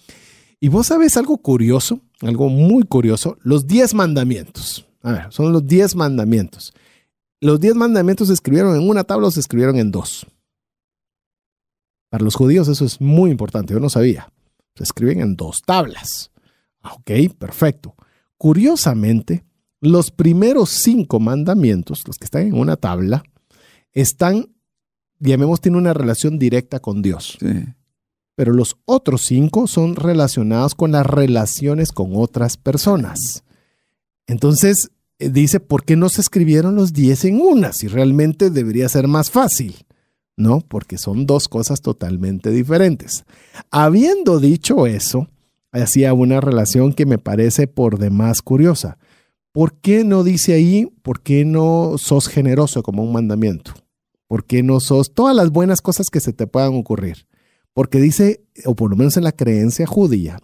[0.59, 4.85] Y vos sabes algo curioso, algo muy curioso, los 10 mandamientos.
[5.03, 6.73] A ver, son los 10 mandamientos.
[7.39, 10.25] Los 10 mandamientos se escribieron en una tabla o se escribieron en dos.
[12.09, 14.31] Para los judíos eso es muy importante, yo no sabía.
[14.75, 16.31] Se escriben en dos tablas.
[16.81, 17.95] Ah, Ok, perfecto.
[18.37, 19.43] Curiosamente,
[19.81, 23.23] los primeros cinco mandamientos, los que están en una tabla,
[24.01, 24.53] están,
[25.19, 27.37] llamemos, tienen una relación directa con Dios.
[27.39, 27.65] Sí.
[28.35, 33.43] Pero los otros cinco son relacionados con las relaciones con otras personas.
[34.27, 37.73] Entonces, eh, dice, ¿por qué no se escribieron los diez en una?
[37.73, 39.75] Si realmente debería ser más fácil.
[40.35, 43.25] No, porque son dos cosas totalmente diferentes.
[43.71, 45.27] Habiendo dicho eso,
[45.71, 48.99] hacía una relación que me parece por demás curiosa.
[49.51, 53.73] ¿Por qué no dice ahí, por qué no sos generoso como un mandamiento?
[54.27, 57.27] ¿Por qué no sos todas las buenas cosas que se te puedan ocurrir?
[57.73, 60.39] Porque dice, o por lo menos en la creencia judía,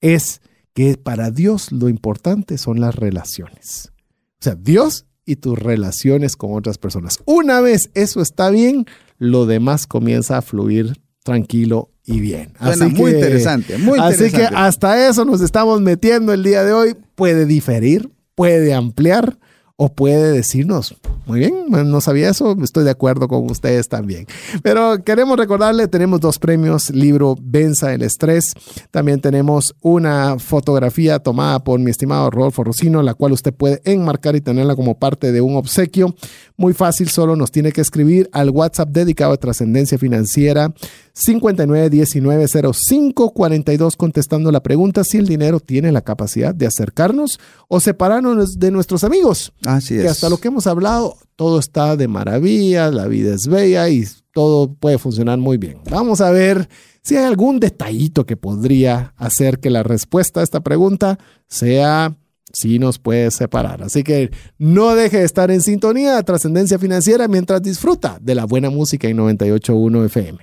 [0.00, 0.40] es
[0.72, 3.92] que para Dios lo importante son las relaciones.
[4.40, 7.18] O sea, Dios y tus relaciones con otras personas.
[7.24, 8.86] Una vez eso está bien,
[9.18, 12.52] lo demás comienza a fluir tranquilo y bien.
[12.62, 14.48] Suena muy interesante, muy Así interesante.
[14.48, 16.96] que hasta eso nos estamos metiendo el día de hoy.
[17.16, 19.38] Puede diferir, puede ampliar
[19.78, 20.96] o puede decirnos,
[21.26, 24.26] muy bien, no sabía eso, estoy de acuerdo con ustedes también.
[24.62, 28.54] Pero queremos recordarle, tenemos dos premios, libro Venza el Estrés,
[28.90, 34.34] también tenemos una fotografía tomada por mi estimado Rodolfo Rocino, la cual usted puede enmarcar
[34.34, 36.14] y tenerla como parte de un obsequio.
[36.56, 40.72] Muy fácil, solo nos tiene que escribir al WhatsApp dedicado a trascendencia financiera
[41.16, 48.70] 59190542 contestando la pregunta si el dinero tiene la capacidad de acercarnos o separarnos de
[48.70, 49.54] nuestros amigos.
[49.66, 50.12] Así Que es.
[50.12, 54.72] hasta lo que hemos hablado, todo está de maravilla, la vida es bella y todo
[54.72, 55.78] puede funcionar muy bien.
[55.90, 56.68] Vamos a ver
[57.02, 62.16] si hay algún detallito que podría hacer que la respuesta a esta pregunta sea
[62.52, 63.82] si nos puede separar.
[63.82, 68.44] Así que no deje de estar en sintonía de trascendencia financiera mientras disfruta de la
[68.46, 70.38] buena música en 98.1 FM.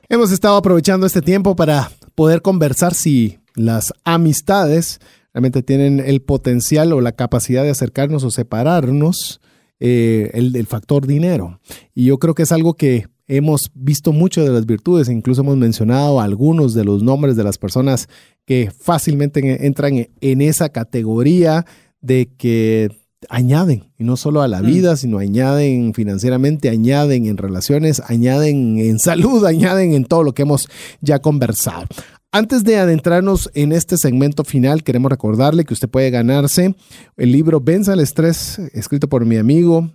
[0.09, 4.99] Hemos estado aprovechando este tiempo para poder conversar si las amistades
[5.33, 9.39] realmente tienen el potencial o la capacidad de acercarnos o separarnos,
[9.79, 11.61] eh, el, el factor dinero.
[11.93, 15.55] Y yo creo que es algo que hemos visto mucho de las virtudes, incluso hemos
[15.55, 18.09] mencionado algunos de los nombres de las personas
[18.45, 21.65] que fácilmente entran en esa categoría
[22.01, 28.01] de que añaden, y no solo a la vida, sino añaden financieramente, añaden en relaciones,
[28.07, 30.67] añaden en salud, añaden en todo lo que hemos
[31.01, 31.85] ya conversado.
[32.31, 36.75] Antes de adentrarnos en este segmento final, queremos recordarle que usted puede ganarse
[37.15, 39.89] el libro Venza el Estrés, escrito por mi amigo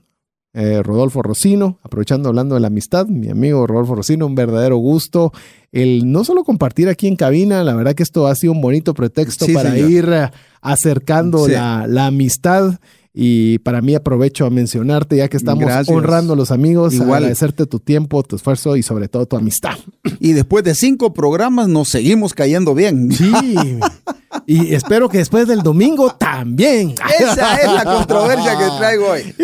[0.55, 5.33] eh, Rodolfo Rocino, aprovechando hablando de la amistad, mi amigo Rodolfo Rocino, un verdadero gusto
[5.71, 8.93] el no solo compartir aquí en cabina, la verdad que esto ha sido un bonito
[8.95, 9.91] pretexto Sí, para señor.
[9.91, 10.31] ir eh,
[10.63, 11.53] acercando Sí.
[11.53, 12.81] la, la amistad.
[13.13, 15.89] Y para mí aprovecho a mencionarte, ya que estamos Gracias.
[15.97, 17.25] honrando a los amigos, Igual.
[17.25, 19.77] agradecerte tu tiempo, tu esfuerzo y sobre todo tu amistad.
[20.21, 23.11] Y después de cinco programas nos seguimos cayendo bien.
[23.11, 23.33] Sí.
[24.47, 26.95] y espero que después del domingo también.
[27.19, 29.35] Esa es la controversia que traigo hoy.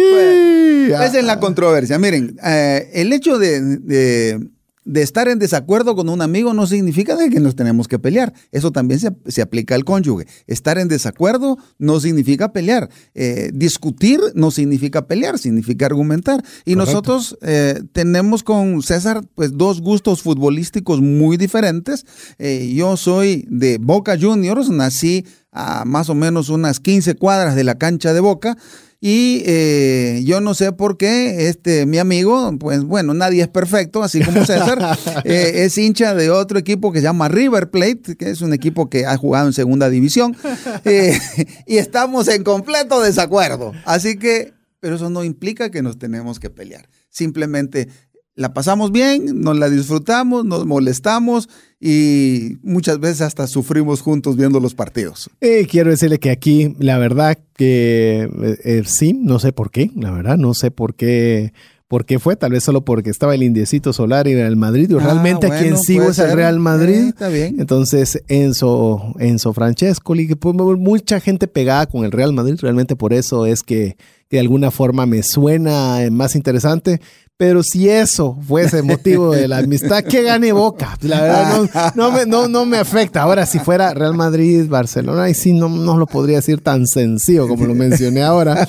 [0.87, 1.99] Esa es la controversia.
[1.99, 4.47] Miren, eh, el hecho de, de-
[4.87, 8.33] de estar en desacuerdo con un amigo no significa de que nos tenemos que pelear.
[8.53, 10.27] Eso también se, se aplica al cónyuge.
[10.47, 12.89] Estar en desacuerdo no significa pelear.
[13.15, 16.43] Eh, discutir no significa pelear, significa argumentar.
[16.65, 16.77] Y Correcto.
[16.77, 22.07] nosotros eh, tenemos con César pues dos gustos futbolísticos muy diferentes.
[22.39, 27.65] Eh, yo soy de Boca Juniors, nací a más o menos unas 15 cuadras de
[27.65, 28.57] la cancha de Boca.
[29.01, 34.03] Y eh, yo no sé por qué este mi amigo, pues bueno, nadie es perfecto,
[34.03, 38.31] así como César, eh, es hincha de otro equipo que se llama River Plate, que
[38.31, 40.35] es un equipo que ha jugado en segunda división,
[40.85, 41.19] eh,
[41.67, 43.73] y estamos en completo desacuerdo.
[43.85, 46.89] Así que, pero eso no implica que nos tenemos que pelear.
[47.11, 47.89] Simplemente
[48.37, 51.49] la pasamos bien, nos la disfrutamos, nos molestamos
[51.81, 55.31] y muchas veces hasta sufrimos juntos viendo los partidos.
[55.41, 59.91] Eh, quiero decirle que aquí, la verdad que eh, eh, sí, no sé por qué,
[59.97, 61.53] la verdad, no sé por qué.
[61.89, 62.35] ¿Por qué fue?
[62.35, 64.89] Tal vez solo porque estaba el indiecito solar y el Real Madrid.
[64.91, 66.35] Yo Ah, realmente a bueno, quien sigo es ser.
[66.35, 66.97] Real Madrid.
[66.97, 67.61] Eh, está bien.
[67.61, 72.57] Entonces, Enzo, Enzo Francescoli, que pues, mucha gente pegada con el Real Madrid.
[72.61, 73.97] Realmente por eso es que,
[74.29, 77.01] que de alguna forma me suena más interesante.
[77.39, 80.97] Pero si eso fuese motivo de la amistad, que gane Boca.
[81.03, 83.23] La verdad, no, no me, no, no me afecta.
[83.23, 87.47] Ahora, si fuera Real Madrid, Barcelona, ahí sí no, no lo podría decir tan sencillo
[87.47, 88.67] como lo mencioné ahora.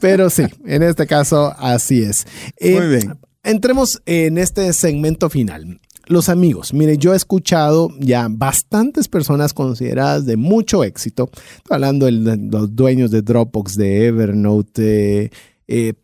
[0.00, 2.26] Pero sí, en este caso, así es.
[2.56, 3.18] Eh, Muy bien.
[3.42, 5.78] Entremos en este segmento final.
[6.06, 11.30] Los amigos, mire, yo he escuchado ya bastantes personas consideradas de mucho éxito,
[11.68, 15.32] hablando de los dueños de Dropbox, de Evernote,
[15.66, 15.94] eh,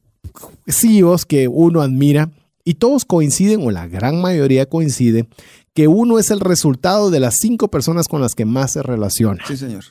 [0.67, 2.31] CEOs que uno admira
[2.65, 5.29] y todos coinciden, o la gran mayoría coincide,
[5.75, 9.45] que uno es el resultado de las cinco personas con las que más se relaciona.
[9.47, 9.85] Sí, señor.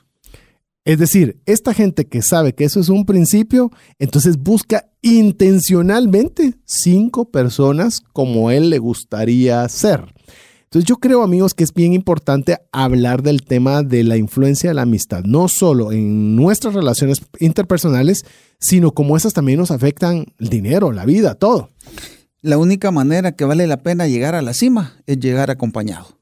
[0.83, 7.29] Es decir, esta gente que sabe que eso es un principio, entonces busca intencionalmente cinco
[7.29, 10.05] personas como él le gustaría ser.
[10.73, 14.73] Entonces yo creo, amigos, que es bien importante hablar del tema de la influencia de
[14.73, 18.23] la amistad, no solo en nuestras relaciones interpersonales,
[18.57, 21.71] sino como esas también nos afectan el dinero, la vida, todo.
[22.39, 26.17] La única manera que vale la pena llegar a la cima es llegar acompañado.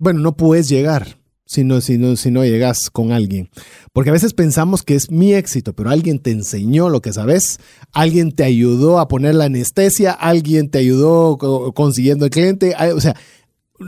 [0.00, 3.50] Bueno, no puedes llegar, si no, si, no, si no llegas con alguien.
[3.92, 7.60] Porque a veces pensamos que es mi éxito, pero alguien te enseñó lo que sabes,
[7.92, 11.38] alguien te ayudó a poner la anestesia, alguien te ayudó
[11.72, 12.74] consiguiendo el cliente.
[12.96, 13.14] O sea,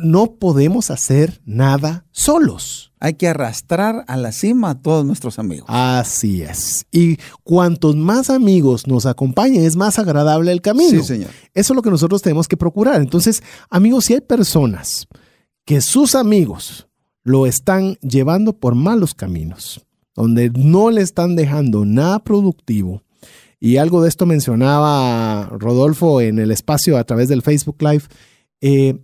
[0.03, 2.93] no podemos hacer nada solos.
[3.01, 5.67] Hay que arrastrar a la cima a todos nuestros amigos.
[5.69, 6.87] Así es.
[6.91, 11.03] Y cuantos más amigos nos acompañen, es más agradable el camino.
[11.03, 11.31] Sí, señor.
[11.53, 13.01] Eso es lo que nosotros tenemos que procurar.
[13.01, 15.07] Entonces, amigos, si hay personas
[15.65, 16.89] que sus amigos
[17.23, 19.85] lo están llevando por malos caminos,
[20.15, 23.03] donde no le están dejando nada productivo,
[23.61, 28.05] y algo de esto mencionaba Rodolfo en el espacio a través del Facebook Live,
[28.61, 28.99] eh,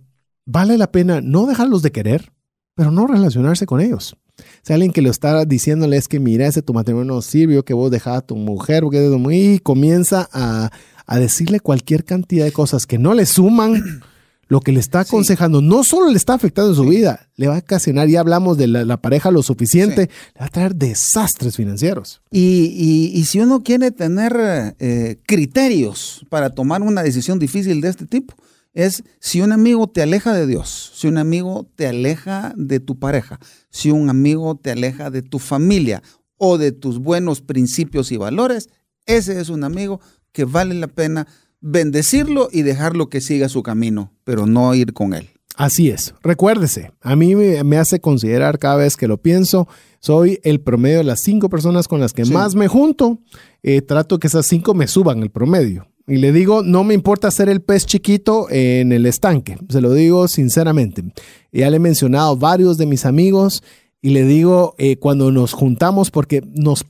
[0.51, 2.33] vale la pena no dejarlos de querer,
[2.75, 4.15] pero no relacionarse con ellos.
[4.63, 7.73] Si alguien que lo está diciéndole es que mira, ese tu matrimonio no sirvió, que
[7.73, 10.71] vos dejás a tu mujer, porque y comienza a,
[11.05, 14.01] a decirle cualquier cantidad de cosas que no le suman
[14.47, 17.55] lo que le está aconsejando, no solo le está afectando en su vida, le va
[17.55, 22.21] a ocasionar, ya hablamos de la, pareja lo suficiente, le va a traer desastres financieros.
[22.31, 28.33] Y, si uno quiere tener eh, criterios para tomar una decisión difícil de este tipo,
[28.73, 32.99] es si un amigo te aleja de Dios, si un amigo te aleja de tu
[32.99, 36.01] pareja, si un amigo te aleja de tu familia
[36.37, 38.69] o de tus buenos principios y valores,
[39.05, 39.99] ese es un amigo
[40.31, 41.27] que vale la pena
[41.59, 45.29] bendecirlo y dejarlo que siga su camino, pero no ir con él.
[45.55, 46.15] Así es.
[46.23, 49.67] Recuérdese, a mí me, hace considerar cada vez que lo pienso,
[49.99, 53.19] soy el promedio de las cinco personas con las que más me junto.
[53.61, 55.90] Eh, trato que esas cinco me suban el promedio.
[56.07, 59.93] Y le digo, no me importa ser el pez chiquito en el estanque, se lo
[59.93, 61.03] digo sinceramente.
[61.51, 63.63] Ya le he mencionado varios de mis amigos
[64.01, 66.85] y le digo, eh, cuando nos juntamos, porque nos,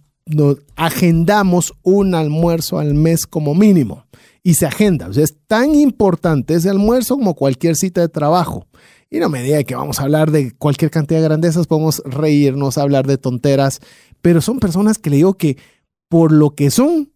[0.76, 4.06] agendamos un almuerzo al mes como mínimo
[4.44, 5.10] y se agenda.
[5.14, 8.66] Es tan importante ese almuerzo como cualquier cita de trabajo.
[9.10, 12.78] Y no me diga que vamos a hablar de cualquier cantidad de grandezas, podemos reírnos,
[12.78, 13.82] hablar de tonteras,
[14.22, 15.58] pero son personas que le digo que
[16.08, 17.12] por lo que son,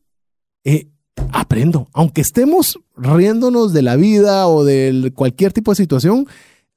[0.65, 0.89] eh,
[1.31, 1.87] aprendo.
[1.93, 6.27] Aunque estemos riéndonos de la vida o de cualquier tipo de situación,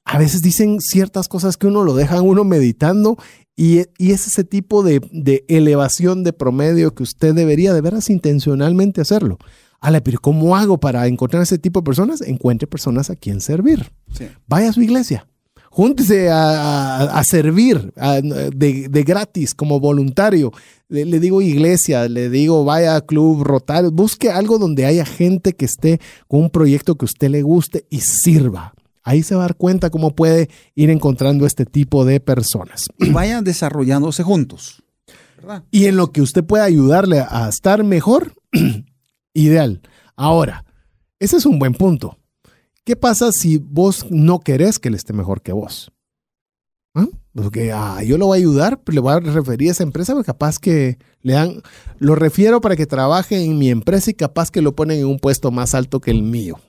[0.05, 3.17] a veces dicen ciertas cosas que uno lo deja uno meditando
[3.55, 5.01] y, es ese tipo de,
[5.47, 9.37] elevación de promedio que usted debería de veras intencionalmente hacerlo.
[9.81, 12.21] Ale, pero ¿cómo hago para encontrar ese tipo de personas?
[12.21, 13.91] Encuentre personas a quien servir.
[14.47, 15.27] Vaya a su iglesia
[15.69, 20.51] júntese a, servir de, gratis como voluntario.
[20.87, 25.65] Le, digo iglesia, le digo vaya a club rotario, busque algo donde haya gente que
[25.65, 28.73] esté con un proyecto que a usted le guste y sirva.
[29.03, 32.87] Ahí se va a dar cuenta cómo puede ir encontrando este tipo de personas.
[32.97, 34.83] Y vayan desarrollándose juntos.
[35.71, 38.33] Y en lo que usted pueda ayudarle a estar mejor,
[39.33, 39.81] ideal.
[40.15, 40.65] Ahora,
[41.19, 42.18] ese es un buen punto.
[42.89, 45.91] ¿Qué pasa si vos no querés que él esté mejor que vos?
[46.95, 47.05] ¿Ah?
[47.35, 50.13] Porque ah, yo lo voy a ayudar, pero le voy a referir a esa empresa,
[50.13, 51.61] porque capaz que le dan,
[51.99, 55.19] lo refiero para que trabaje en mi empresa y capaz que lo ponen en un
[55.19, 56.59] puesto más alto que el mío.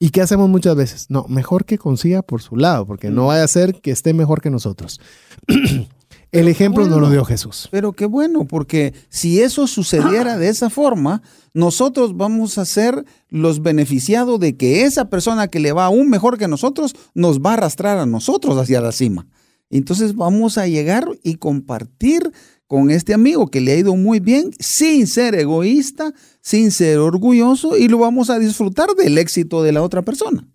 [0.00, 1.06] ¿Y qué hacemos muchas veces?
[1.10, 3.26] No, mejor que consiga por su lado, porque no mm.
[3.28, 5.00] vaya a ser que esté mejor que nosotros.
[6.32, 7.68] El ejemplo no lo dio Jesús.
[7.72, 11.22] Pero qué bueno, porque si eso sucediera de esa forma,
[11.54, 16.38] nosotros vamos a ser los beneficiados de que esa persona que le va aún mejor
[16.38, 19.26] que nosotros nos va a arrastrar a nosotros hacia la cima.
[19.70, 22.32] Entonces vamos a llegar y compartir
[22.68, 27.76] con este amigo que le ha ido muy bien sin ser egoísta, sin ser orgulloso
[27.76, 30.46] y lo vamos a disfrutar del éxito de la otra persona.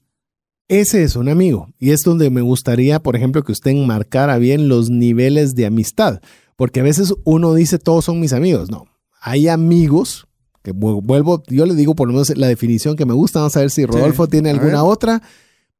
[0.68, 4.68] Ese es un amigo y es donde me gustaría, por ejemplo, que usted enmarcara bien
[4.68, 6.22] los niveles de amistad,
[6.55, 8.86] porque a veces uno dice todos son mis amigos, no,
[9.22, 10.28] hay amigos
[10.63, 13.59] que vuelvo, yo le digo por lo menos la definición que me gusta, vamos a
[13.59, 15.22] ver si Rodolfo tiene alguna otra,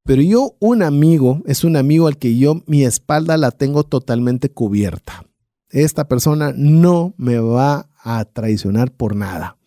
[0.04, 4.52] pero yo un amigo es un amigo al que yo mi espalda la tengo totalmente
[4.52, 5.26] cubierta.
[5.70, 9.58] Esta persona no me va a traicionar por nada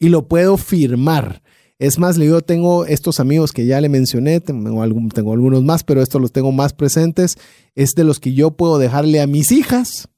[0.00, 1.43] y lo puedo firmar
[1.78, 6.20] es más, yo tengo estos amigos que ya le mencioné, tengo, algunos más, pero estos
[6.20, 7.36] los tengo más presentes.
[7.74, 10.08] Es de los que yo puedo dejarle a mis hijas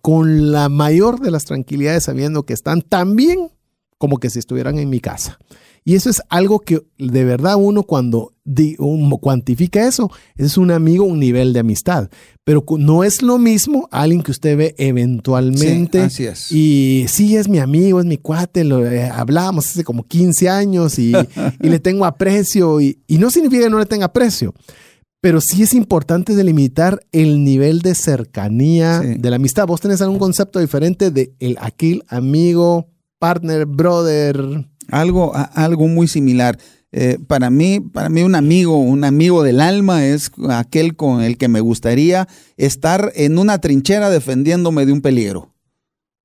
[0.00, 3.50] con la mayor de las tranquilidades sabiendo que están tan bien
[3.98, 5.38] como que si estuvieran en mi casa.
[5.84, 8.32] Y eso es algo que de verdad uno cuando
[9.20, 12.08] cuantifica eso, es un amigo, un nivel de amistad.
[12.44, 16.10] Pero no es lo mismo alguien que usted ve eventualmente.
[16.10, 16.52] Sí, así es.
[16.52, 20.98] Y sí, es mi amigo, es mi cuate, lo eh, hablábamos hace como 15 años
[20.98, 21.12] y,
[21.60, 22.80] le tengo aprecio.
[22.80, 24.54] Y, no significa que no le tenga aprecio.
[25.20, 29.68] Pero sí es importante delimitar el nivel de cercanía de la amistad.
[29.68, 32.88] ¿Vos tenés algún concepto diferente de el aquel amigo,
[33.20, 34.66] partner, brother?
[34.88, 36.58] Algo, algo muy similar.
[36.94, 41.38] Eh, para mí, para mí un amigo, un amigo del alma es aquel con el
[41.38, 42.28] que me gustaría
[42.58, 45.54] estar en una trinchera defendiéndome de un peligro.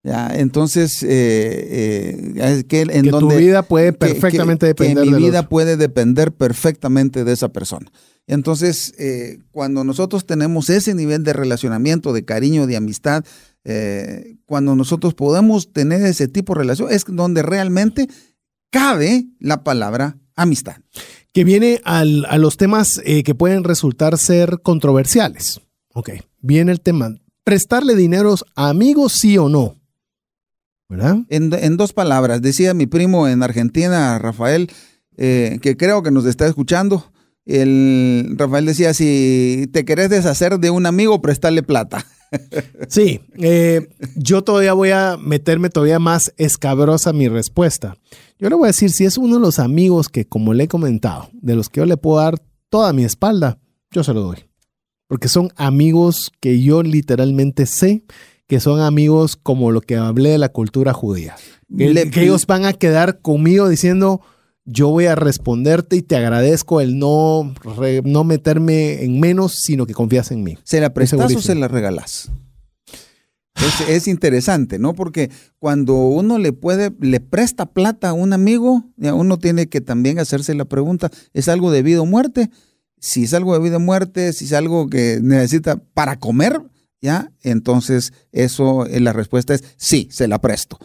[0.03, 0.29] ¿Ya?
[0.35, 5.11] Entonces, eh, eh, que, en que donde, tu vida puede perfectamente que, que, depender que
[5.11, 5.49] mi vida otro.
[5.49, 7.89] puede depender perfectamente de esa persona.
[8.25, 8.93] Entonces,
[9.51, 13.23] cuando nosotros tenemos ese nivel de relacionamiento, de cariño, de amistad,
[14.45, 18.07] cuando nosotros podemos tener ese tipo de relación, es donde realmente
[18.69, 20.77] cabe la palabra amistad.
[21.33, 25.61] Que viene al- a los temas eh, que pueden resultar ser controversiales.
[25.93, 26.11] Ok,
[26.41, 27.15] viene el tema.
[27.43, 29.75] Prestarle dinero a amigos, sí o no.
[30.89, 31.17] ¿Verdad?
[31.29, 34.71] En, en dos palabras, decía mi primo en Argentina, Rafael,
[35.17, 37.11] eh, que creo que nos está escuchando.
[37.45, 42.05] El, Rafael decía, si te querés deshacer de un amigo, prestarle plata.
[42.89, 43.87] Sí, eh,
[44.17, 47.95] yo todavía voy a meterme todavía más escabrosa mi respuesta.
[48.39, 50.67] Yo le voy a decir, si es uno de los amigos que, como le he
[50.67, 53.59] comentado, de los que yo le puedo dar toda mi espalda,
[53.91, 54.37] yo se lo doy.
[55.07, 58.03] Porque son amigos que yo literalmente sé
[58.45, 61.35] que son amigos como lo que hablé de la cultura judía.
[61.77, 64.21] Que, Le- que ellos van a quedar conmigo diciendo,
[64.65, 69.85] yo voy a responderte y te agradezco el no, re- no meterme en menos, sino
[69.85, 70.57] que confías en mí.
[70.63, 72.31] ¿Se la prestas o se la regalás?
[73.65, 74.93] Es, es interesante, ¿no?
[74.93, 80.19] Porque cuando uno le puede, le presta plata a un amigo, uno tiene que también
[80.19, 82.49] hacerse la pregunta, ¿es algo de vida o muerte?
[82.99, 86.61] Si es algo de vida o muerte, si es algo que necesita para comer,
[87.01, 87.31] ¿ya?
[87.41, 90.77] Entonces, eso, eh, la respuesta es sí, se la presto.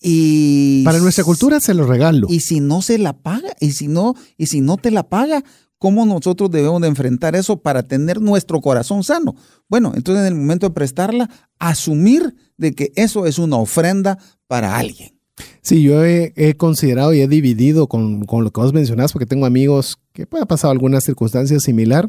[0.00, 2.26] Y Para nuestra cultura se lo regalo.
[2.28, 5.42] y si no se la paga, y si no, y si no te la paga,
[5.78, 9.34] ¿cómo nosotros debemos de enfrentar eso para tener nuestro corazón sano?
[9.68, 14.76] Bueno, entonces en el momento de prestarla, asumir de que eso es una ofrenda para
[14.76, 15.10] alguien.
[15.62, 19.26] Sí, yo he, he considerado y he dividido con, con lo que vos mencionás, porque
[19.26, 22.08] tengo amigos que puede ha pasado alguna circunstancia similar,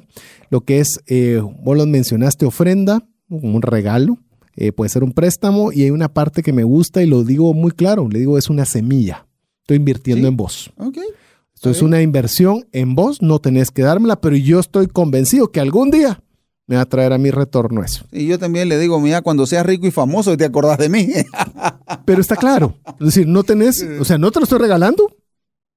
[0.52, 4.20] lo que es, eh, vos los mencionaste, ofrenda, un regalo,
[4.56, 7.54] eh, puede ser un préstamo, y hay una parte que me gusta y lo digo
[7.56, 9.26] muy claro, le digo es una semilla,
[9.62, 10.28] estoy invirtiendo Sí.
[10.28, 10.72] en vos.
[10.78, 10.98] ¿Ok?
[11.72, 15.60] Esto es una inversión en vos, no tenés que dármela, pero yo estoy convencido que
[15.60, 16.22] algún día
[16.68, 18.06] me va a traer a mi retorno eso.
[18.12, 21.08] Y yo también le digo, mira, cuando seas rico y famoso, te acordás de mí.
[22.06, 22.76] Pero está claro.
[23.00, 25.08] Es decir, no tenés, o sea, no te lo estoy regalando,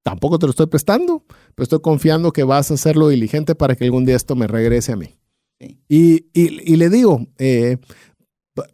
[0.02, 1.22] tampoco te lo estoy prestando,
[1.54, 4.92] pero estoy confiando que vas a hacerlo diligente para que algún día esto me regrese
[4.92, 5.16] a mí.
[5.60, 5.80] Sí.
[5.88, 7.78] Y, y- y le digo, eh,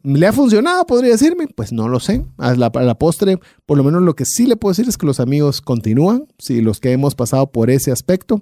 [0.03, 0.87] ¿le ha funcionado?
[0.87, 1.47] Podría decirme.
[1.49, 2.25] Pues no lo sé.
[2.39, 4.97] A la, a la postre, por lo menos lo que sí le puedo decir es
[4.97, 8.41] que los amigos continúan, si los que hemos pasado por ese aspecto.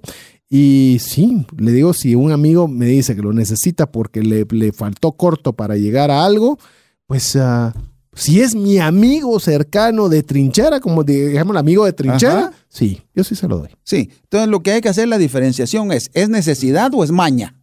[0.49, 4.71] Y sí, le digo, si un amigo me dice que lo necesita porque le, le
[4.71, 6.59] faltó corto para llegar a algo,
[7.07, 7.73] pues ah,
[8.15, 12.53] si es mi amigo cercano de trinchera, como digamos el amigo de trinchera, Ajá.
[12.69, 13.69] sí, yo sí se lo doy.
[13.83, 17.55] Sí, entonces lo que hay que hacer, la diferenciación es, ¿es necesidad o es maña?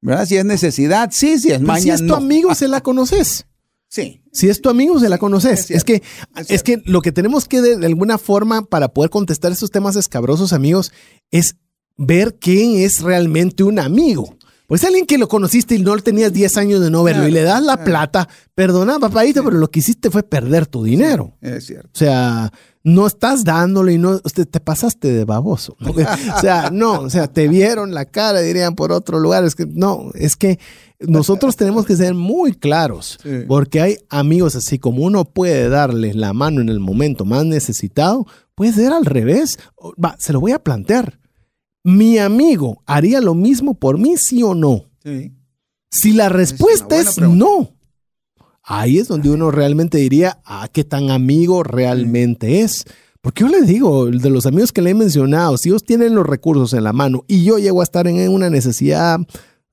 [0.00, 0.26] ¿Verdad?
[0.26, 2.16] Si es necesidad, sí, si es Pero maña, si es tu no.
[2.16, 3.46] amigo, se la conoces.
[3.90, 5.70] Sí, Si es tu amigo, se la es conoces.
[5.70, 6.02] Es que,
[6.36, 9.70] es es que lo que tenemos que de, de alguna forma para poder contestar estos
[9.70, 10.92] temas escabrosos, amigos,
[11.30, 11.56] es
[11.96, 14.36] ver quién es realmente un amigo.
[14.68, 17.40] Pues alguien que lo conociste y no tenías 10 años de no verlo y le
[17.40, 21.38] das la plata, perdona, papadito, pero lo que hiciste fue perder tu dinero.
[21.40, 21.88] es cierto.
[21.94, 22.52] O sea,
[22.84, 25.76] no estás dándole y no usted te pasaste de baboso.
[26.36, 29.44] O sea, no, o sea, te vieron la cara, dirían por otro lugar.
[29.44, 30.58] Es que no, es que
[31.00, 33.40] nosotros tenemos que ser muy claros, Sí.
[33.46, 38.26] porque hay amigos así como uno puede darles la mano en el momento más necesitado,
[38.54, 39.58] puede ser al revés.
[40.02, 41.18] Va, se lo voy a plantear.
[41.84, 44.84] Mi amigo haría lo mismo por mí, sí o no.
[45.02, 45.32] Sí.
[45.90, 47.70] Si la respuesta es, no,
[48.68, 52.84] ahí es donde uno realmente diría, ah, qué tan amigo realmente es.
[53.22, 56.26] Porque yo les digo, de los amigos que le he mencionado, si ellos tienen los
[56.26, 59.18] recursos en la mano y yo llego a estar en una necesidad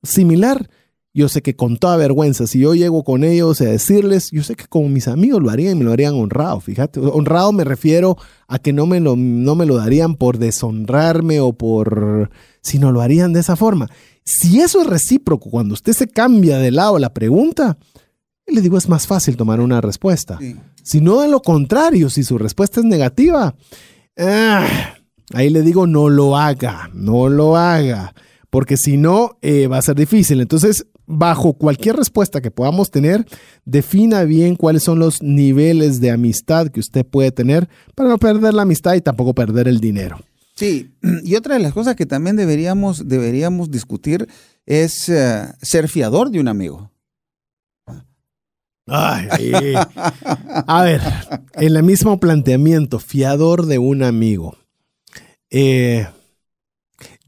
[0.01, 0.69] similar,
[1.13, 4.55] yo sé que con toda vergüenza, si yo llego con ellos a decirles, yo sé
[4.55, 6.99] que como mis amigos lo harían y me lo harían honrado, fíjate.
[7.01, 8.17] Honrado me refiero
[8.47, 12.29] a que no me lo, no me lo darían por deshonrarme o por...
[12.61, 13.89] sino lo harían de esa forma.
[14.23, 17.77] Si eso es recíproco, cuando usted se cambia de lado la pregunta,
[18.47, 20.37] le digo, es más fácil tomar una respuesta.
[20.39, 20.55] Sí.
[20.83, 23.55] Si no, de lo contrario, si su respuesta es negativa,
[24.17, 24.67] ah,
[25.33, 28.13] ahí le digo, no lo haga, no lo haga,
[28.49, 30.41] porque si no, eh, va a ser difícil.
[30.41, 33.25] Entonces, bajo cualquier respuesta que podamos tener,
[33.65, 38.53] defina bien cuáles son los niveles de amistad que usted puede tener para no perder
[38.53, 40.19] la amistad y tampoco perder el dinero.
[40.55, 44.27] Sí, y otra de las cosas que también deberíamos, deberíamos discutir
[44.65, 46.91] es eh, ser fiador de un amigo.
[48.87, 49.73] Ay, sí.
[50.67, 51.01] A ver,
[51.53, 54.55] en el mismo planteamiento, fiador de un amigo.
[55.49, 56.07] Eh,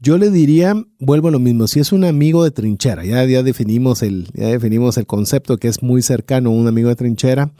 [0.00, 3.42] Yo le diría, vuelvo a lo mismo, si es un amigo de trinchera, ya, ya,
[3.42, 7.52] definimos el, ya definimos el concepto que es muy cercano a un amigo de trinchera,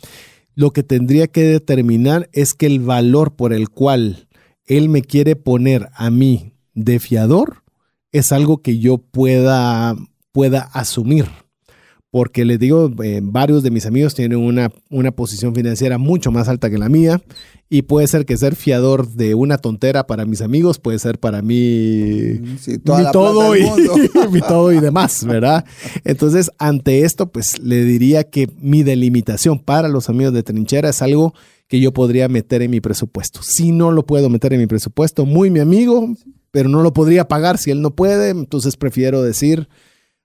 [0.54, 4.28] lo que tendría que determinar es que el valor por el cual
[4.66, 7.62] él me quiere poner a mí de fiador
[8.12, 9.96] es algo que yo pueda,
[10.32, 11.26] pueda asumir
[12.10, 16.48] porque les digo, eh, varios de mis amigos tienen una, una posición financiera mucho más
[16.48, 17.20] alta que la mía
[17.68, 21.42] y puede ser que ser fiador de una tontera para mis amigos puede ser para
[21.42, 23.62] mí mi, todo y,
[24.32, 25.66] mi todo y demás, ¿verdad?
[26.04, 31.02] Entonces, ante esto, pues le diría que mi delimitación para los amigos de trinchera es
[31.02, 31.34] algo
[31.68, 33.40] que yo podría meter en mi presupuesto.
[33.42, 36.08] Si no lo puedo meter en mi presupuesto, muy mi amigo,
[36.50, 39.68] pero no lo podría pagar si él no puede, entonces prefiero decir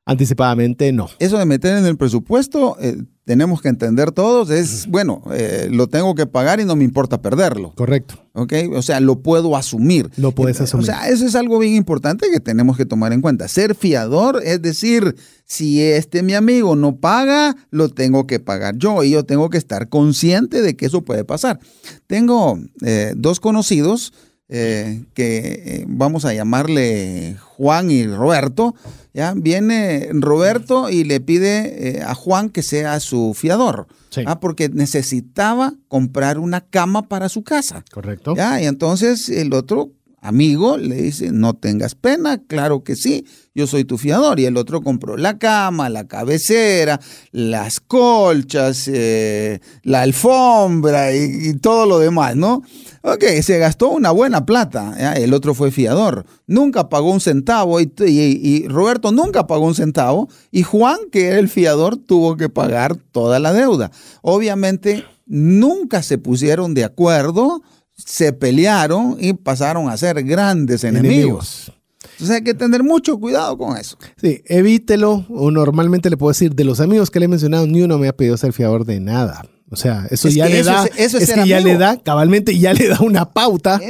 [0.05, 1.09] anticipadamente no.
[1.19, 5.87] Eso de meter en el presupuesto, eh, tenemos que entender todos, es, bueno, eh, lo
[5.87, 7.73] tengo que pagar y no me importa perderlo.
[7.75, 8.15] Correcto.
[8.33, 8.53] ¿Ok?
[8.73, 10.09] O sea, lo puedo asumir.
[10.17, 10.83] Lo puedes asumir.
[10.83, 13.47] O sea, eso es algo bien importante que tenemos que tomar en cuenta.
[13.47, 15.15] Ser fiador es decir,
[15.45, 19.57] si este mi amigo no paga, lo tengo que pagar yo y yo tengo que
[19.57, 21.59] estar consciente de que eso puede pasar.
[22.07, 24.13] Tengo eh, dos conocidos
[24.49, 28.75] eh, que vamos a llamarle Juan y Roberto,
[29.13, 29.33] ¿ya?
[29.35, 33.87] Viene Roberto y le pide eh, a Juan que sea su fiador,
[34.25, 34.39] ¿ah?
[34.39, 37.83] porque necesitaba comprar una cama para su casa.
[37.91, 38.35] Correcto.
[38.35, 38.61] ¿ya?
[38.61, 39.91] Y entonces el otro
[40.23, 44.39] amigo le dice, no tengas pena, claro que sí, yo soy tu fiador.
[44.39, 46.99] Y el otro compró la cama, la cabecera,
[47.31, 52.63] las colchas, eh, la alfombra y, todo lo demás, ¿no?
[53.01, 57.91] Ok, se gastó una buena plata, el otro fue fiador, nunca pagó un centavo y,
[57.99, 62.95] y, Roberto nunca pagó un centavo y Juan, que era el fiador, tuvo que pagar
[62.95, 63.91] toda la deuda.
[64.21, 67.61] Obviamente, nunca se pusieron de acuerdo
[68.05, 71.71] se pelearon y pasaron a ser grandes enemigos.
[72.13, 73.97] Entonces hay que tener mucho cuidado con eso.
[74.21, 75.25] Sí, evítelo.
[75.29, 78.07] O normalmente le puedo decir, de los amigos que le he mencionado, ni uno me
[78.07, 79.43] ha pedido ser fiador de nada.
[79.73, 82.99] O sea, eso ya le da, es, que ya le da, cabalmente, ya le da
[82.99, 83.81] una pauta,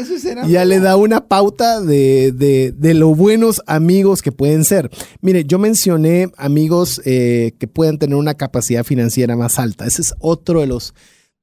[0.47, 4.89] ya le da una pauta de, de, lo buenos amigos que pueden ser.
[5.19, 9.85] Mire, yo mencioné amigos eh, que pueden tener una capacidad financiera más alta.
[9.85, 10.93] Ese es otro de los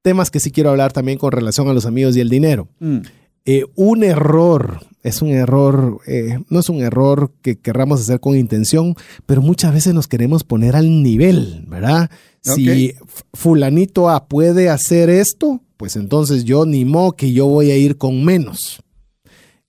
[0.01, 2.67] temas que sí quiero hablar también con relación a los amigos y el dinero.
[2.79, 2.99] Mm.
[3.45, 8.37] Eh, un error, es un error, eh, no es un error que querramos hacer con
[8.37, 8.95] intención,
[9.25, 12.11] pero muchas veces nos queremos poner al nivel, ¿verdad?
[12.41, 12.93] Si
[13.33, 17.97] fulanito A puede hacer esto, pues entonces yo ni modo que yo voy a ir
[17.97, 18.83] con menos.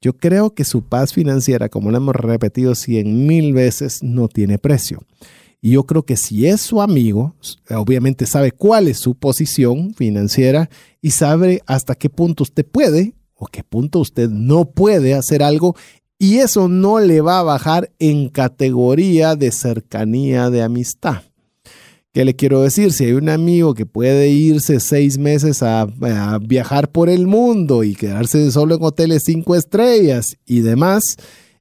[0.02, 4.58] Yo creo que su paz financiera, como lo hemos repetido cien mil veces, no tiene
[4.58, 5.02] precio.
[5.64, 7.36] Y yo creo que si es su amigo,
[7.70, 10.68] obviamente sabe cuál es su posición financiera
[11.00, 15.76] y sabe hasta qué punto usted puede o qué punto usted no puede hacer algo
[16.18, 21.22] y eso no le va a bajar en categoría de cercanía de amistad.
[22.12, 22.92] ¿Qué le quiero decir?
[22.92, 27.84] Si hay un amigo que puede irse seis meses a, a, viajar por el mundo
[27.84, 31.16] y quedarse solo en hoteles cinco estrellas y demás,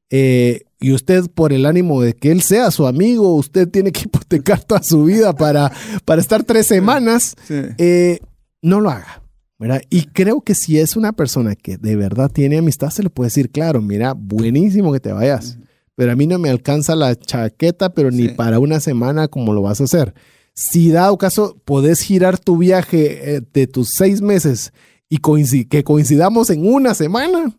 [0.10, 4.02] eh, y usted por el ánimo de que él sea su amigo, usted tiene que
[4.06, 5.72] hipotecar toda su vida para,
[6.04, 8.20] para estar tres semanas, eh,
[8.62, 9.22] no lo haga.
[9.60, 9.82] ¿verdad?
[9.92, 13.28] Y creo que si es una persona que de verdad tiene amistad, se le puede
[13.28, 15.60] decir, claro, mira, buenísimo que te vayas,
[15.94, 19.62] pero a mí no me alcanza la chaqueta, pero ni para una semana como lo
[19.62, 20.16] vas a hacer.
[20.56, 24.74] Si dado caso, podés girar tu viaje eh, de tus seis meses
[25.08, 25.20] y
[25.66, 27.56] que coincidamos en una semana,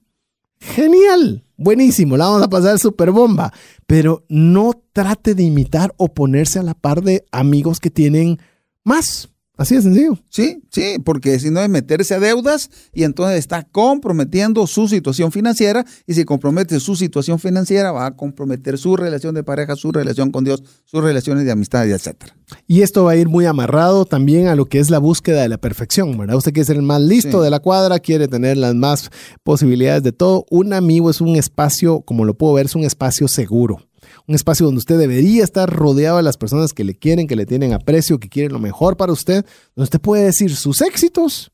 [0.58, 3.52] genial buenísimo, la vamos a pasar super bomba,
[3.86, 8.38] pero no trate de imitar o ponerse a la par de amigos que tienen
[8.84, 9.31] más.
[9.58, 10.18] Así de sencillo.
[10.30, 15.30] Sí, sí, porque si no es meterse a deudas y entonces está comprometiendo su situación
[15.30, 19.92] financiera y si compromete su situación financiera va a comprometer su relación de pareja, su
[19.92, 22.34] relación con Dios, sus relaciones de amistad y etcétera.
[22.66, 25.50] Y esto va a ir muy amarrado también a lo que es la búsqueda de
[25.50, 26.36] la perfección, ¿verdad?
[26.36, 29.10] Usted quiere ser el más listo de la cuadra, quiere tener las más
[29.42, 30.46] posibilidades de todo.
[30.50, 33.80] Un amigo es un espacio, como lo puedo ver, es un espacio seguro
[34.26, 37.46] un espacio donde usted debería estar rodeado de las personas que le quieren, que le
[37.46, 39.44] tienen aprecio, que quieren lo mejor para usted,
[39.74, 41.52] donde usted puede decir sus éxitos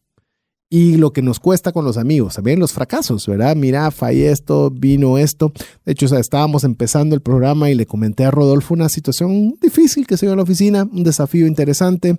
[0.70, 3.56] y lo que nos cuesta con los amigos, también los fracasos, ¿verdad?
[3.56, 5.52] Mira, fallé esto, vino esto.
[5.84, 10.18] De hecho, estábamos empezando el programa y le comenté a Rodolfo una situación difícil que
[10.18, 12.18] se dio en la oficina, un desafío interesante.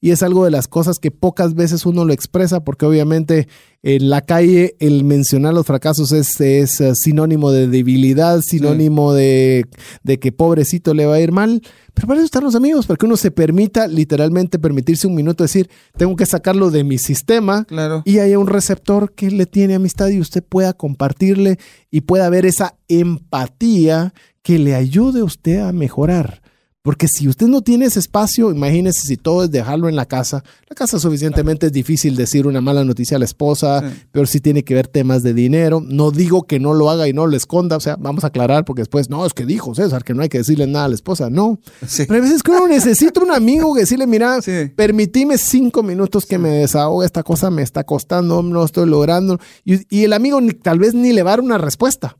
[0.00, 3.48] Y es algo de las cosas que pocas veces uno lo expresa porque obviamente
[3.82, 9.66] en la calle el mencionar los fracasos es, es eh, sinónimo de debilidad, sinónimo de,
[10.02, 11.62] de, que pobrecito le va a ir mal.
[11.94, 15.44] Pero para eso están los amigos, para que uno se permita literalmente permitirse un minuto
[15.44, 18.02] decir, tengo que sacarlo de mi sistema claro.
[18.04, 21.58] y haya un receptor que le tiene amistad y usted pueda compartirle
[21.90, 24.12] y pueda ver esa empatía
[24.42, 26.42] que le ayude a usted a mejorar.
[26.88, 30.42] Porque si usted no tiene ese espacio, imagínese si todo es dejarlo en la casa.
[30.70, 34.64] La casa suficientemente es difícil decir una mala noticia a la esposa, pero sí tiene
[34.64, 35.82] que ver temas de dinero.
[35.84, 38.64] No digo que no lo haga y no lo esconda, o sea, vamos a aclarar
[38.64, 40.94] porque después, no, es que dijo César que no hay que decirle nada a la
[40.94, 41.28] esposa.
[41.28, 41.60] No.
[41.94, 44.38] Pero a veces que uno necesita un amigo que decirle, mira,
[44.74, 49.38] permitime cinco minutos que me desahogue, esta cosa me está costando, no estoy logrando.
[49.62, 52.16] Y, y el amigo tal vez ni le va a dar una respuesta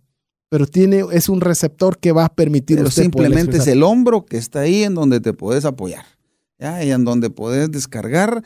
[0.48, 2.78] pero tiene, es un receptor que va a permitir.
[2.78, 6.04] Pero simplemente es el hombro que está ahí en donde te puedes apoyar,
[6.58, 6.82] ¿ya?
[6.82, 8.42] y en donde puedes descargar.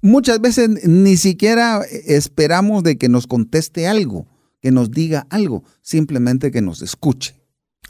[0.00, 4.26] Muchas veces ni siquiera esperamos de que nos conteste algo,
[4.60, 7.34] que nos diga algo, simplemente que nos escuche.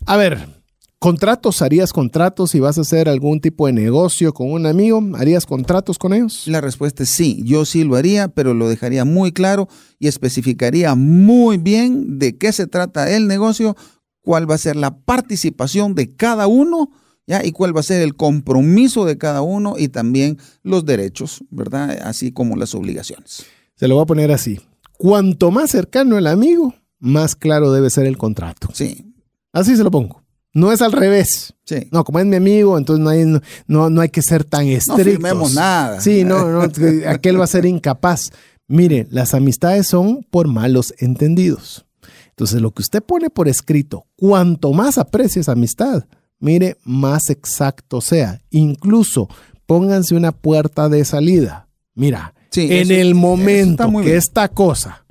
[0.05, 0.56] A ver,
[0.99, 1.61] ¿Contratos?
[1.61, 5.03] ¿Harías contratos si vas a hacer algún tipo de negocio con un amigo?
[5.17, 6.45] ¿Harías contratos con ellos?
[6.47, 9.69] La respuesta es sí, yo sí lo haría, pero lo dejaría muy claro
[9.99, 13.77] y especificaría muy bien de qué se trata el negocio,
[14.23, 16.91] cuál va a ser la participación de cada uno.
[17.29, 17.45] ¿Ya?
[17.45, 21.99] Y cuál va a ser el compromiso de cada uno y también los derechos, ¿verdad?
[22.05, 23.45] Así como las obligaciones.
[23.75, 24.61] Se lo voy a poner así.
[24.97, 28.69] Cuanto más cercano el amigo, más claro debe ser el contrato.
[28.73, 29.13] Sí.
[29.53, 30.23] Así se lo pongo.
[30.57, 31.53] No es al revés.
[31.67, 31.87] Sí.
[31.91, 33.27] No, como es mi amigo, entonces no hay,
[33.67, 35.05] no, no hay que ser tan estrictos.
[35.05, 36.01] No firmemos nada.
[36.01, 36.63] Sí, no, no,
[37.09, 38.31] aquel va a ser incapaz.
[38.67, 41.85] Mire, las amistades son por malos entendidos.
[42.31, 46.07] Entonces, lo que usted pone por escrito, cuanto más aprecie esa amistad,
[46.39, 48.41] mire, más exacto sea.
[48.49, 49.29] Incluso
[49.67, 51.69] pónganse una puerta de salida.
[51.95, 55.06] Mira, en el momento que esta cosa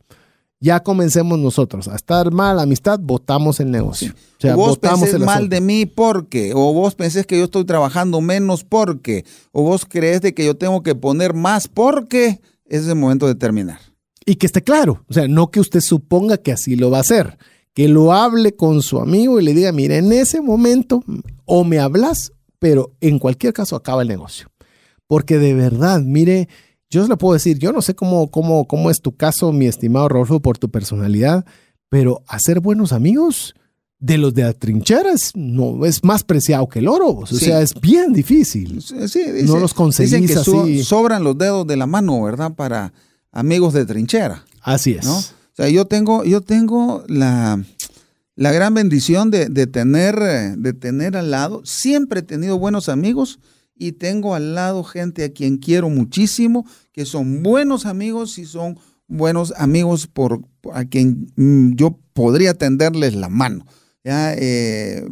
[0.60, 1.88] ya comencemos nosotros.
[1.88, 4.14] A estar mal, amistad, votamos el negocio.
[4.14, 8.22] O, sea, vos pensés mal de mí porque, o vos pensés que yo estoy trabajando
[8.22, 12.96] menos porque, o vos crees de que yo tengo que poner más porque, es el
[12.96, 13.80] momento de terminar.
[14.26, 17.02] Y que esté claro, o sea, no que usted suponga que así lo va a
[17.02, 17.38] hacer,
[17.74, 21.04] que lo hable con su amigo y le diga, mire, en ese momento
[21.46, 24.50] o me hablas, pero en cualquier caso acaba el negocio.
[25.08, 26.50] Porque de verdad, mire,
[26.90, 30.08] yo le puedo decir, yo no sé cómo, cómo, cómo es tu caso, mi estimado
[30.10, 31.46] Rodolfo, por tu personalidad,
[31.90, 33.56] pero hacer buenos amigos
[34.00, 37.08] de los de la trincheras no es más preciado que el oro.
[37.10, 38.82] O sea, es bien difícil.
[38.82, 40.84] Sí, no los conseguís que así.
[40.84, 42.54] sobran los dedos de la mano, ¿verdad?
[42.54, 42.94] Para
[43.32, 44.46] amigos de trinchera.
[44.62, 45.06] Así es.
[45.06, 45.18] ¿no?
[45.18, 47.64] O sea, yo tengo, yo tengo la,
[48.36, 50.20] la gran bendición de, de, tener,
[50.58, 53.40] de tener al lado, siempre he tenido buenos amigos
[53.76, 58.80] y tengo al lado gente a quien quiero muchísimo, que son buenos amigos y son
[59.08, 60.42] buenos amigos por,
[60.74, 63.66] a quien mm, yo podría tenderles la mano.
[64.04, 65.04] Ya, eh,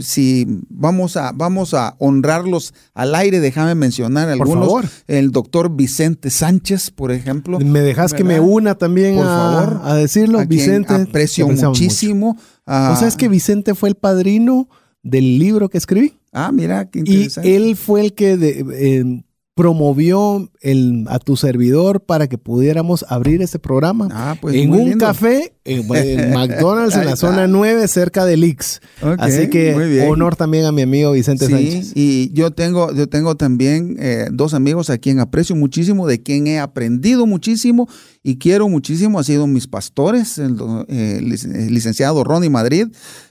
[0.00, 4.66] si vamos a, vamos a honrarlos al aire, déjame mencionar algunos.
[4.68, 4.90] Por favor.
[5.06, 7.60] El doctor Vicente Sánchez, por ejemplo.
[7.60, 10.44] ¿Me dejas que me una también por a, favor, a decirlo?
[10.46, 10.92] Vicente.
[10.92, 12.36] Aprecio muchísimo.
[12.66, 14.68] o sea, es que Vicente fue el padrino
[15.02, 16.14] del libro que escribí.
[16.32, 17.48] Ah, mira, qué interesante.
[17.48, 19.22] Y él fue el que eh,
[19.60, 24.92] promovió el, a tu servidor para que pudiéramos abrir este programa ah, pues en un
[24.96, 25.86] café en,
[26.32, 28.80] McDonald's en la zona 9 cerca de Lix.
[29.18, 31.92] Así que honor también a mi amigo Vicente sí, Sánchez.
[31.94, 36.46] Y yo tengo, yo tengo también eh, dos amigos a quien aprecio muchísimo, de quien
[36.46, 37.86] he aprendido muchísimo
[38.22, 39.18] y quiero muchísimo.
[39.18, 40.56] Ha sido mis pastores, el,
[40.88, 42.86] eh, licenciado Ronnie Madrid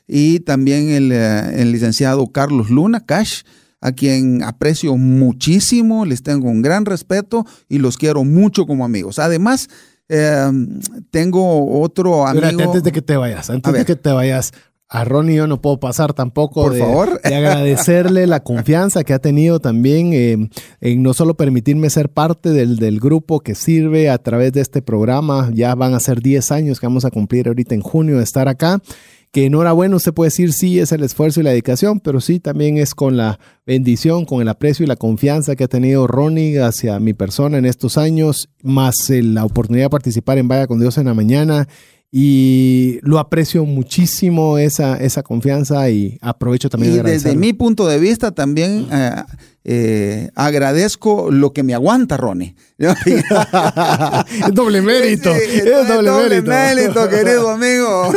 [0.09, 3.43] y también el, eh, el licenciado Carlos Luna, Cash
[3.81, 9.19] a quien aprecio muchísimo, les tengo un gran respeto y los quiero mucho como amigos.
[9.19, 9.69] Además,
[10.09, 10.79] em,
[11.11, 12.63] tengo otro amigo.
[12.63, 14.51] antes de que te vayas, antes de que te vayas,
[14.91, 17.21] a Ronnie yo no puedo pasar tampoco Por de, favor.
[17.21, 20.49] de, agradecerle la confianza que ha tenido también em,
[20.81, 24.81] en no solo permitirme ser parte del, del, grupo que sirve a través de este
[24.81, 25.51] programa.
[25.53, 28.47] Ya van a ser 10 años que vamos a cumplir ahorita en junio de estar
[28.47, 28.81] acá
[29.31, 32.77] que enhorabuena, usted puede decir sí es el esfuerzo y la dedicación, pero sí también
[32.77, 36.99] es con la bendición, con el aprecio y la confianza que ha tenido Ronnie hacia
[36.99, 41.05] mi persona en estos años, más la oportunidad de participar en Vaya con Dios en
[41.05, 41.67] la mañana.
[42.11, 47.99] Y lo aprecio muchísimo esa, esa confianza y aprovecho también y desde mi punto de
[47.99, 49.11] vista también eh,
[49.71, 52.55] eh, agradezco lo que me aguanta, Ronnie.
[52.79, 53.23] es
[54.51, 55.29] doble mérito.
[55.29, 57.07] es doble, mérito.
[57.07, 58.11] querido amigo.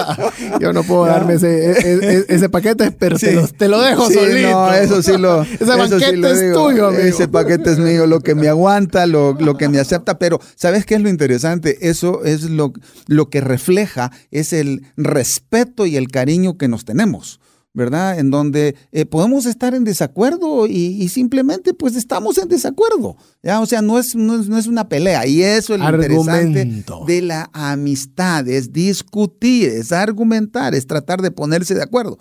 [0.60, 4.50] Yo no puedo darme ese, e, e, ese, paquete, pero te, lo, dejo sí, solito.
[4.50, 5.42] No, eso sí lo.
[5.60, 7.02] ese paquete es tuyo, amigo.
[7.02, 10.18] Ese paquete es mío, lo que me aguanta, lo, lo, que me acepta.
[10.18, 11.90] Pero, ¿sabes qué es lo interesante?
[11.90, 12.72] Eso es lo,
[13.08, 17.40] lo que refleja, es el respeto y el cariño que nos tenemos.
[17.74, 18.20] ¿Verdad?
[18.20, 23.60] En donde eh, podemos estar en desacuerdo y, simplemente pues estamos en desacuerdo, ¿ya?
[23.60, 27.50] O sea, no es, no es, una pelea y eso es lo interesante de la
[27.52, 32.18] amistad, es discutir, es argumentar, es tratar de ponerse de acuerdo.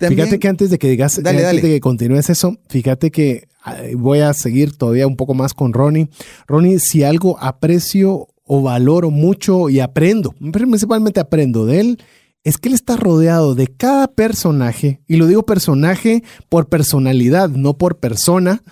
[0.00, 3.48] fíjate que antes de que digas, antes de que continúes eso, fíjate que
[3.96, 6.08] voy a seguir todavía un poco más con Ronnie.
[6.46, 11.98] Ronnie, si algo aprecio o valoro mucho y aprendo, principalmente aprendo de él,
[12.46, 17.76] es que él está rodeado de cada personaje, y lo digo personaje por personalidad, no
[17.76, 18.62] por persona,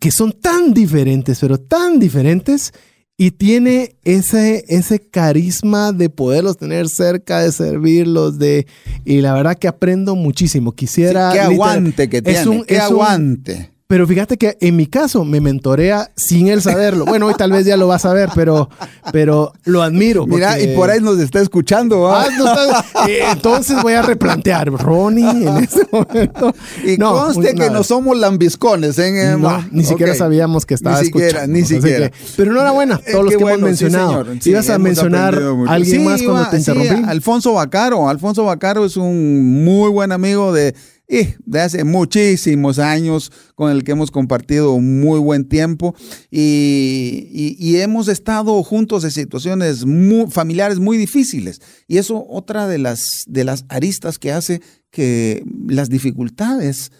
[0.00, 2.72] que son tan diferentes, pero tan diferentes,
[3.18, 8.66] y tiene ese, ese carisma de poderlos tener cerca, de servirlos, de
[9.04, 10.72] y la verdad que aprendo muchísimo.
[10.72, 11.30] Quisiera.
[11.30, 13.72] que aguante que tiene, un, que aguante.
[13.88, 17.06] Pero fíjate que en mi caso me mentorea sin él saberlo.
[17.06, 18.68] Bueno, hoy tal vez ya lo va a saber, pero,
[19.14, 20.26] pero lo admiro.
[20.26, 22.06] Mira, y por ahí nos está escuchando.
[22.06, 22.26] Ah,
[23.08, 26.54] eh, entonces voy a replantear, Ronnie, en ese momento.
[26.84, 28.98] Y conste que no somos lambiscones.
[28.98, 29.36] ¿eh?
[29.38, 33.42] No, ni siquiera sabíamos que estaba ni siquiera, Ni siquiera, pero enhorabuena, todos los que
[33.42, 34.26] hemos mencionado.
[34.38, 37.04] Sí, ¿Ibas a mencionar a alguien más cuando te interrumpí?
[37.06, 38.06] Alfonso Bacaro.
[38.06, 40.74] Alfonso Bacaro es un muy buen amigo de
[41.08, 45.94] y de hace muchísimos años con el que hemos compartido muy buen tiempo
[46.30, 49.84] y, hemos estado juntos en situaciones
[50.30, 51.60] familiares muy difíciles.
[51.86, 54.60] Y eso otra de las, de las aristas que hace
[54.90, 56.90] que las dificultades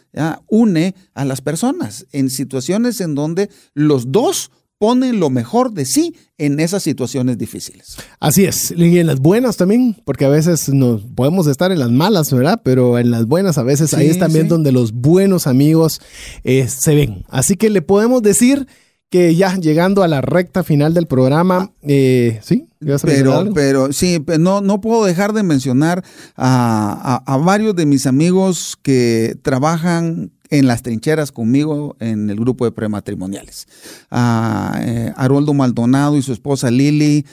[0.47, 6.15] une a las personas en situaciones en donde los dos ponen lo mejor de sí
[6.39, 7.97] en esas situaciones difíciles.
[8.21, 11.91] Así es, y en las buenas también, porque a veces nos podemos estar en las
[11.91, 12.61] malas, ¿verdad?
[12.63, 16.01] Pero en las buenas a veces ahí es también donde los buenos amigos
[16.45, 17.25] eh, se ven.
[17.29, 18.67] Así que le podemos decir
[19.11, 24.61] que ya llegando a la recta final del programa, eh, sí, pero, pero sí, no,
[24.61, 26.05] no puedo dejar de mencionar
[26.37, 32.65] a, a, varios de mis amigos que trabajan en las trincheras conmigo en el grupo
[32.65, 33.67] de prematrimoniales.
[34.11, 35.13] A eh,
[35.55, 37.27] Maldonado y su esposa Lili,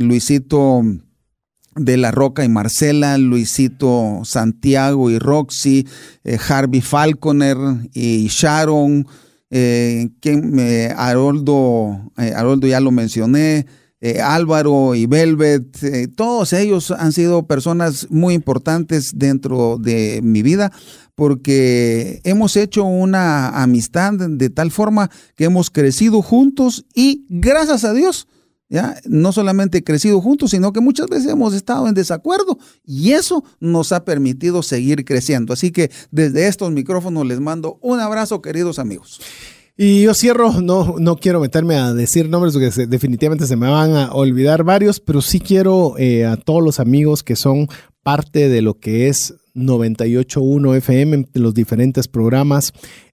[0.00, 0.82] Luisito
[1.76, 5.86] de la Roca y Marcela, Luisito Santiago y Roxy,
[6.24, 7.56] eh, Harvey Falconer
[7.92, 9.06] y Sharon,
[9.50, 10.08] eh,
[10.96, 13.66] Haroldo, Haroldo ya lo mencioné,
[14.22, 20.72] Álvaro y Velvet, todos ellos han sido personas muy importantes dentro de mi vida
[21.14, 27.92] porque hemos hecho una amistad de tal forma que hemos crecido juntos y gracias a
[27.92, 28.26] Dios,
[28.68, 33.44] ya no solamente crecido juntos, sino que muchas veces hemos estado en desacuerdo y eso
[33.60, 35.52] nos ha permitido seguir creciendo.
[35.52, 39.20] Así que desde estos micrófonos les mando un abrazo, queridos amigos.
[39.76, 43.96] Y yo cierro, no, no quiero meterme a decir nombres porque definitivamente se me van
[43.96, 47.66] a olvidar varios, pero sí quiero eh, a todos los amigos que son
[48.04, 52.72] parte de lo que es 98.1 FM, los diferentes programas.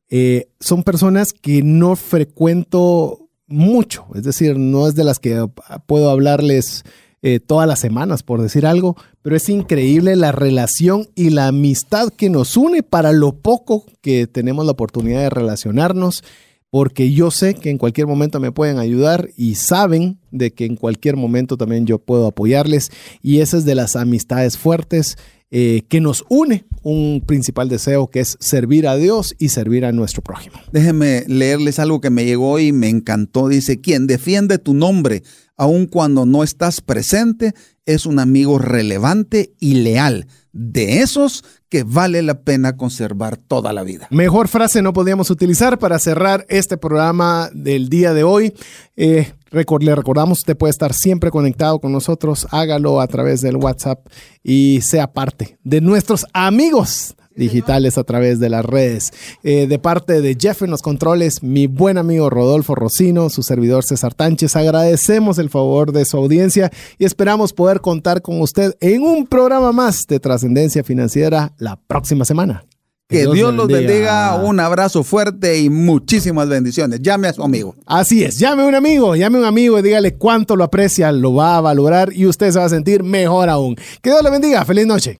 [0.09, 5.47] Eh, son personas que no frecuento mucho, es decir, no es de las que
[5.87, 6.83] puedo hablarles
[7.23, 12.09] eh, todas las semanas, por decir algo, pero es increíble la relación y la amistad
[12.09, 16.23] que nos une para lo poco que tenemos la oportunidad de relacionarnos,
[16.71, 20.77] porque yo sé que en cualquier momento me pueden ayudar y saben de que en
[20.77, 22.91] cualquier momento también yo puedo apoyarles
[23.21, 25.17] y esa es de las amistades fuertes
[25.51, 29.91] eh, que nos une un principal deseo que es servir a Dios y servir a
[29.91, 30.55] nuestro prójimo.
[30.71, 33.49] Déjenme leerles algo que me llegó y me encantó.
[33.49, 35.23] Dice, quien defiende tu nombre
[35.57, 37.53] aun cuando no estás presente
[37.85, 40.25] es un amigo relevante y leal.
[40.53, 44.07] De esos que vale la pena conservar toda la vida.
[44.11, 48.53] Mejor frase no podíamos utilizar para cerrar este programa del día de hoy.
[48.97, 54.05] Eh, le recordamos, usted puede estar siempre conectado con nosotros, hágalo a través del WhatsApp
[54.43, 59.11] y sea parte de nuestros amigos digitales a través de las redes.
[59.43, 63.83] Eh, de parte de Jeff en los controles, mi buen amigo Rodolfo Rocino, su servidor
[63.83, 69.03] César Tánchez, agradecemos el favor de su audiencia y esperamos poder contar con usted en
[69.03, 72.65] un programa más de trascendencia financiera la próxima semana.
[73.11, 74.35] Que, Dios, los bendiga.
[74.35, 77.01] Un abrazo fuerte y muchísimas bendiciones.
[77.01, 77.75] Llame a su amigo.
[77.85, 81.11] Así es, llame a un amigo, llame a un amigo y dígale cuánto lo aprecia,
[81.11, 83.75] lo va a valorar y usted se va a sentir mejor aún.
[84.01, 84.63] Que Dios le bendiga.
[84.63, 85.19] Feliz noche.